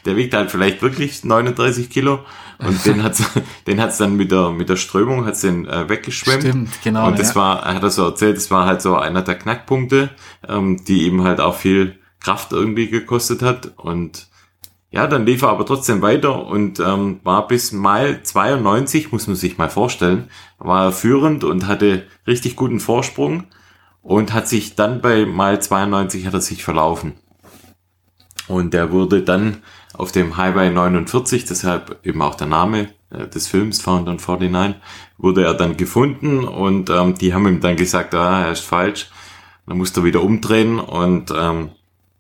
[0.07, 2.21] der wiegt halt vielleicht wirklich 39 Kilo
[2.67, 3.23] und den hat's,
[3.67, 6.43] den hat's dann mit der mit der Strömung hat's den äh, weggeschwemmt.
[6.43, 7.35] Stimmt, genau, Und das ja.
[7.37, 10.11] war, hat er so erzählt, das war halt so einer der Knackpunkte,
[10.49, 14.29] ähm, die ihm halt auch viel Kraft irgendwie gekostet hat und
[14.95, 19.35] ja, dann lief er aber trotzdem weiter und ähm, war bis Mile 92, muss man
[19.35, 23.43] sich mal vorstellen, war er führend und hatte richtig guten Vorsprung
[24.03, 27.15] und hat sich dann bei Mile 92 hat er sich verlaufen.
[28.47, 29.63] Und der wurde dann
[29.97, 34.81] auf dem Highway 49, deshalb eben auch der Name äh, des Films Found on 49,
[35.19, 39.11] wurde er dann gefunden und ähm, die haben ihm dann gesagt, ah, er ist falsch.
[39.67, 41.71] Dann musste er wieder umdrehen und ähm,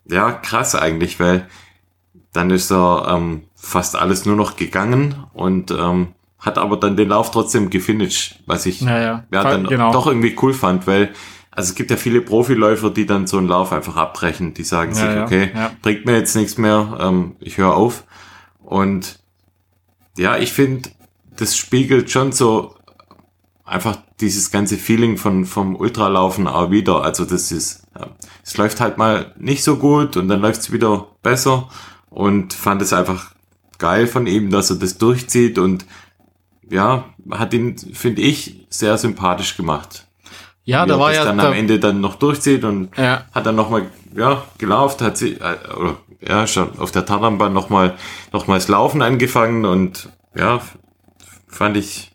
[0.06, 1.46] ja, krass eigentlich, weil
[2.32, 6.08] dann ist er ähm, fast alles nur noch gegangen und ähm,
[6.38, 9.24] hat aber dann den Lauf trotzdem gefinisht, was ich Ja, ja.
[9.32, 9.92] ja, dann Genau.
[9.92, 11.10] doch irgendwie cool fand, weil
[11.54, 14.90] also es gibt ja viele Profiläufer, die dann so einen Lauf einfach abbrechen, die sagen
[14.90, 15.70] Ja, sich, ja, okay, ja.
[15.82, 18.04] bringt mir jetzt nichts mehr, ähm, ich höre auf.
[18.60, 19.20] Und
[20.18, 20.90] ja, ich finde,
[21.36, 22.74] das spiegelt schon so
[23.64, 27.02] einfach dieses ganze Feeling von vom Ultralaufen auch wieder.
[27.02, 28.08] Also das ist, ja,
[28.42, 31.68] es läuft halt mal nicht so gut und dann läuft es wieder besser
[32.10, 33.32] und fand es einfach
[33.78, 35.86] geil von ihm, dass er das durchzieht und
[36.68, 40.06] ja, hat ihn, finde ich, sehr sympathisch gemacht.
[40.64, 43.44] Ja, da war das ja, dann da, am Ende dann noch durchzieht und ja, hat
[43.44, 43.86] dann nochmal,
[44.16, 45.96] ja, gelauft, hat sie, äh, oder,
[46.26, 47.96] ja, schon auf der Tatanbahn nochmal,
[48.32, 50.60] nochmals Laufen angefangen und, ja,
[51.48, 52.12] fand ich,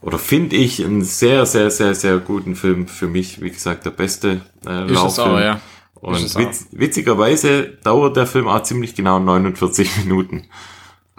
[0.00, 2.86] oder finde ich einen sehr, sehr, sehr, sehr guten Film.
[2.86, 5.28] Für mich, wie gesagt, der beste äh, ist Lauffilm.
[5.28, 5.60] auch, ja.
[6.00, 10.44] Und witz, witzigerweise dauert der Film auch ziemlich genau 49 Minuten.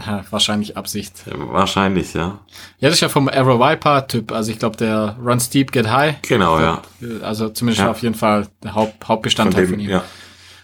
[0.05, 0.23] Ja.
[0.29, 1.13] Wahrscheinlich Absicht.
[1.27, 2.39] Wahrscheinlich, ja.
[2.79, 4.31] Ja, das ist ja vom Arrow Viper-Typ.
[4.31, 6.15] Also ich glaube, der Run Steep, Get High.
[6.21, 6.81] Genau, ja.
[7.21, 7.91] Also zumindest Ja.
[7.91, 9.89] auf jeden Fall der Haupt, Von Hauptbestandteil dem, von ihm.
[9.89, 10.03] ja.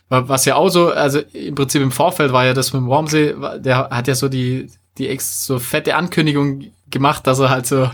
[0.10, 2.88] Wa- Was ja auch so, also im Prinzip im Vorfeld war ja das mit dem
[2.88, 7.66] Wormsee, der hat ja so die, die ex so fette Ankündigung gemacht, dass er halt
[7.66, 7.90] so,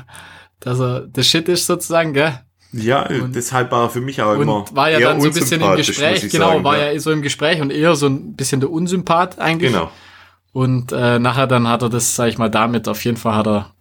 [0.60, 2.40] dass er the shit ist sozusagen, gell?
[2.74, 5.62] Ja, deshalb war er für mich auch immer Und war ja dann so ein bisschen
[5.62, 8.70] im Gespräch, genau, sagen, war ja so im Gespräch und eher so ein bisschen der
[8.72, 9.74] Unsympath eigentlich.
[9.74, 9.92] Genau.
[10.54, 13.48] Und äh, nachher dann hat er das, sag ich mal, damit auf jeden Fall hat
[13.48, 13.72] er,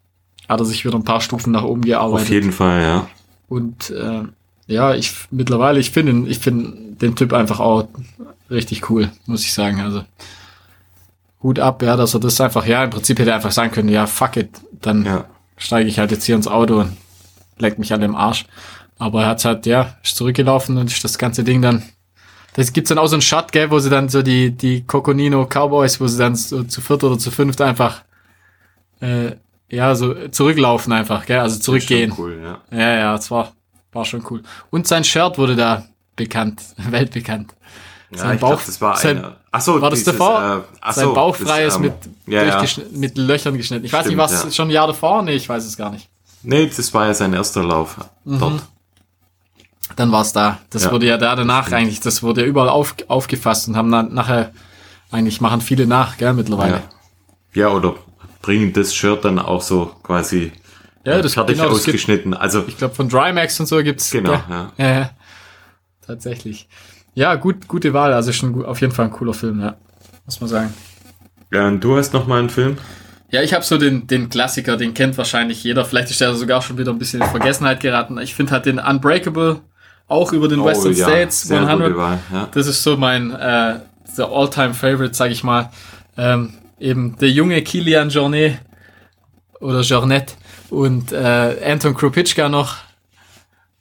[0.48, 2.26] hat er sich wieder ein paar Stufen nach oben gearbeitet.
[2.26, 3.08] Auf jeden Fall, ja.
[3.48, 4.22] Und äh,
[4.66, 7.88] ja, ich mittlerweile, ich finde ihn- ich finde den Typ einfach auch
[8.50, 9.80] richtig cool, muss ich sagen.
[9.80, 10.04] Also
[11.42, 13.88] Hut ab, ja, dass er das einfach, ja, im Prinzip hätte er einfach sagen können,
[13.88, 14.50] ja, fuck it,
[14.80, 15.24] dann Ja.
[15.56, 16.96] steige ich halt jetzt hier ins Auto und
[17.58, 18.44] leck mich an dem Arsch.
[18.98, 21.82] Aber er hat halt, ja, ist zurückgelaufen und ist das ganze Ding dann.
[22.54, 25.46] Das gibt's dann auch so einen Shot, gell, wo sie dann so die, die Coconino
[25.46, 28.02] Cowboys, wo sie dann so zu viert oder zu fünft einfach,
[29.00, 29.32] äh,
[29.68, 32.10] ja, so zurücklaufen einfach, gell, also zurückgehen.
[32.14, 32.60] Schon Cool, ja.
[32.76, 33.52] Ja, ja, es war,
[33.92, 34.42] war schon cool.
[34.70, 35.84] Und sein Shirt wurde da
[36.16, 37.54] bekannt, weltbekannt.
[38.12, 39.36] Ja, Sein ich Bauch- glaub, das war sein- eine.
[39.52, 40.64] Ach so, war das dieses, davor?
[40.68, 41.94] Äh, ach sein so, Bauch frei das, ist ähm, mit,
[42.26, 42.64] ja, ja.
[42.92, 43.84] mit Löchern geschnitten.
[43.84, 44.50] Ich weiß Stimmt, nicht, was ja.
[44.50, 45.22] schon ein Jahr davor?
[45.22, 46.08] Nee, ich weiß es gar nicht.
[46.42, 48.38] Nee, das war ja sein erster Lauf Mhm.
[48.40, 48.62] dort.
[49.96, 50.58] Dann war's da.
[50.70, 50.92] Das Ja.
[50.92, 54.52] wurde ja da danach eigentlich, das wurde ja überall auf, aufgefasst und haben dann nachher,
[55.10, 56.82] eigentlich machen viele nach, gell, mittlerweile.
[57.54, 57.62] Ja.
[57.62, 57.94] ja, oder
[58.42, 60.52] bringen das Shirt dann auch so quasi
[61.04, 62.34] Ja, das- fertig genau, das gibt- ausgeschnitten.
[62.34, 64.10] also, Ich glaube, von Drymax und so gibt's.
[64.10, 64.40] Genau, gell?
[64.48, 64.70] ja.
[64.78, 64.98] ja.
[65.00, 65.10] ja.
[66.06, 66.68] Tatsächlich.
[67.14, 68.12] Ja, gut, gute Wahl.
[68.12, 69.76] Also schon auf jeden Fall ein cooler Film, ja.
[70.24, 70.74] Muss man sagen.
[71.52, 72.78] ja, und du hast noch mal einen Film?
[73.30, 75.84] Ja, ich habe so den, den Klassiker, den kennt wahrscheinlich jeder.
[75.84, 78.18] Vielleicht ist der sogar schon wieder ein bisschen in Vergessenheit geraten.
[78.18, 79.60] Ich finde halt den Unbreakable
[80.10, 81.88] auch über den Western Oh, ja, States sehr 100.
[81.88, 82.48] gute Wahl, ja.
[82.52, 83.78] Das ist so mein äh,
[84.18, 85.70] All-Time Favorite, sag ich mal.
[86.16, 88.58] Ähm, eben der junge Kilian Jornet
[89.60, 90.36] oder Jornet
[90.70, 92.76] und äh, Anton Kropitschka noch,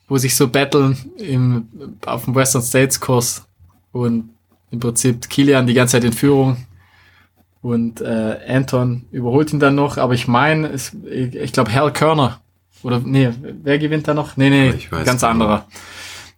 [0.08, 1.68] wo sich so battlen im,
[2.06, 3.46] auf dem Western States Kurs
[3.92, 4.30] und
[4.72, 6.66] im Prinzip Kilian die ganze Zeit in Führung
[7.62, 10.92] und äh, Anton überholt ihn dann noch, aber ich meine, ich,
[11.36, 12.40] ich glaube Hal Körner
[12.84, 13.30] oder nee,
[13.64, 14.38] wer gewinnt da noch?
[14.38, 15.32] Nee, nee, Ich weiß ganz nicht.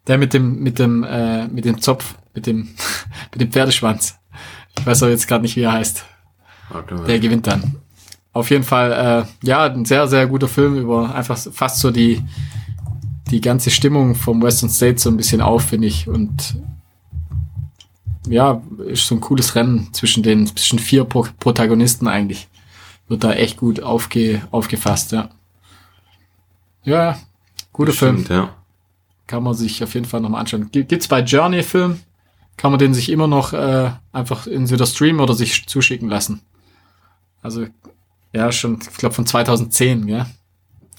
[0.08, 2.70] Der mit dem mit dem äh, mit dem Zopf, mit dem
[3.32, 4.18] mit dem Pferdeschwanz.
[4.78, 6.06] Ich weiß aber jetzt gerade nicht, wie er heißt.
[7.08, 7.76] der gewinnt dann.
[8.34, 12.24] Auf jeden Fall, äh, ja, ein sehr, sehr guter Film über einfach fast so die,
[13.30, 16.08] die ganze Stimmung vom Western State so ein bisschen auf, finde ich.
[16.08, 16.56] Und
[18.28, 22.48] ja, ist so ein cooles Rennen zwischen den zwischen vier Pro Protagonisten eigentlich.
[23.10, 25.30] Wird da echt gut aufge, aufgefasst, ja.
[26.84, 27.20] Ja,
[27.74, 28.26] guter Film.
[28.30, 28.56] Ja.
[29.28, 30.70] Kann man sich auf jeden Fall nochmal anschauen.
[30.72, 32.00] G- Gibt's bei Journey Film?
[32.58, 36.42] Kann man den sich immer noch äh, einfach entweder streamen oder sich zuschicken lassen.
[37.42, 37.66] Also,
[38.34, 40.28] ja, schon, ich glaube von 2010, ja.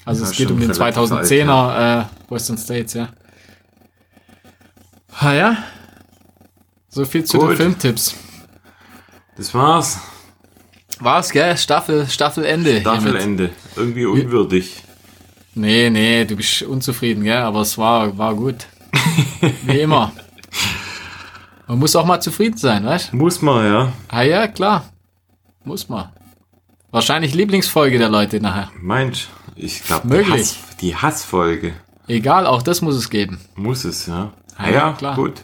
[0.03, 3.09] Also Ja, es geht um den relativ 2010er äh, Western States, ja.
[5.19, 5.57] Ah ja.
[6.89, 7.57] So viel zu den Gut.
[7.57, 8.15] Filmtipps.
[9.37, 9.99] Das war's.
[10.99, 11.57] War's, gell?
[11.57, 12.81] Staffel, Staffelende.
[12.81, 13.51] Staffelende.
[13.75, 14.83] Irgendwie unwürdig.
[15.55, 17.37] Nee, nee, du bist unzufrieden, gell?
[17.37, 18.65] Aber es war, war gut.
[19.63, 20.11] Wie immer.
[21.67, 23.93] Man muss auch mal zufrieden sein, weißt Muss man, ja.
[24.09, 24.85] Ah ja, klar.
[25.63, 26.09] Muss man.
[26.91, 28.69] Wahrscheinlich Lieblingsfolge der Leute nachher.
[28.81, 30.33] Meint, ich glaube, die, Möglich.
[30.33, 31.73] Hass, die Hassfolge
[32.07, 33.39] Egal, auch das muss es geben.
[33.55, 34.33] muss es, ja.
[34.57, 35.15] Ah Ah, ja, ja, klar.
[35.15, 35.41] gut.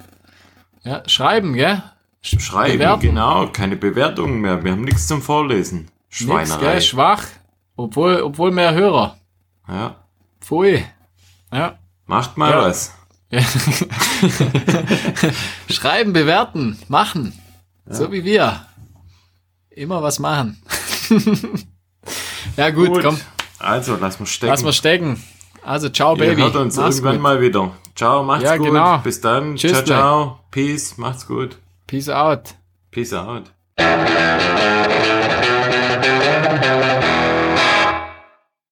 [0.83, 1.81] Ja, schreiben, gell?
[2.21, 3.01] Schreiben, Bewerten.
[3.01, 3.47] genau.
[3.47, 4.63] Keine Bewertungen mehr.
[4.63, 5.79] Wir haben nichts zum Vorlesen.
[5.79, 6.59] Nix, Schweinerei.
[6.73, 6.81] gell?
[6.81, 7.23] Schwach.
[7.77, 9.15] Obwohl, obwohl mehr Hörer.
[9.69, 9.95] Ja.
[10.41, 10.83] Pfui.
[11.53, 11.77] Ja.
[12.05, 12.61] Macht mal Ja.
[12.63, 12.93] was.
[13.31, 13.41] ja.
[15.69, 17.33] Schreiben, bewerten, machen.
[17.87, 18.65] So wie wir.
[19.69, 20.61] Immer was machen.
[22.57, 23.19] ja, gut, komm.
[23.59, 24.51] Also, lass mal stecken.
[24.51, 25.23] Lass mal stecken.
[25.63, 26.41] Also, ciao, Ihr Baby.
[26.41, 27.23] hört uns Mach's irgendwann gut.
[27.23, 27.71] mal wieder.
[27.95, 28.67] Ciao, macht's Ja, gut.
[28.67, 28.97] genau.
[28.99, 29.55] Bis dann.
[29.55, 30.39] Tschüss, ciao, ciao.
[30.51, 30.97] Peace.
[30.97, 31.57] Macht's gut.
[31.87, 32.55] Peace out.
[32.91, 33.51] Peace out.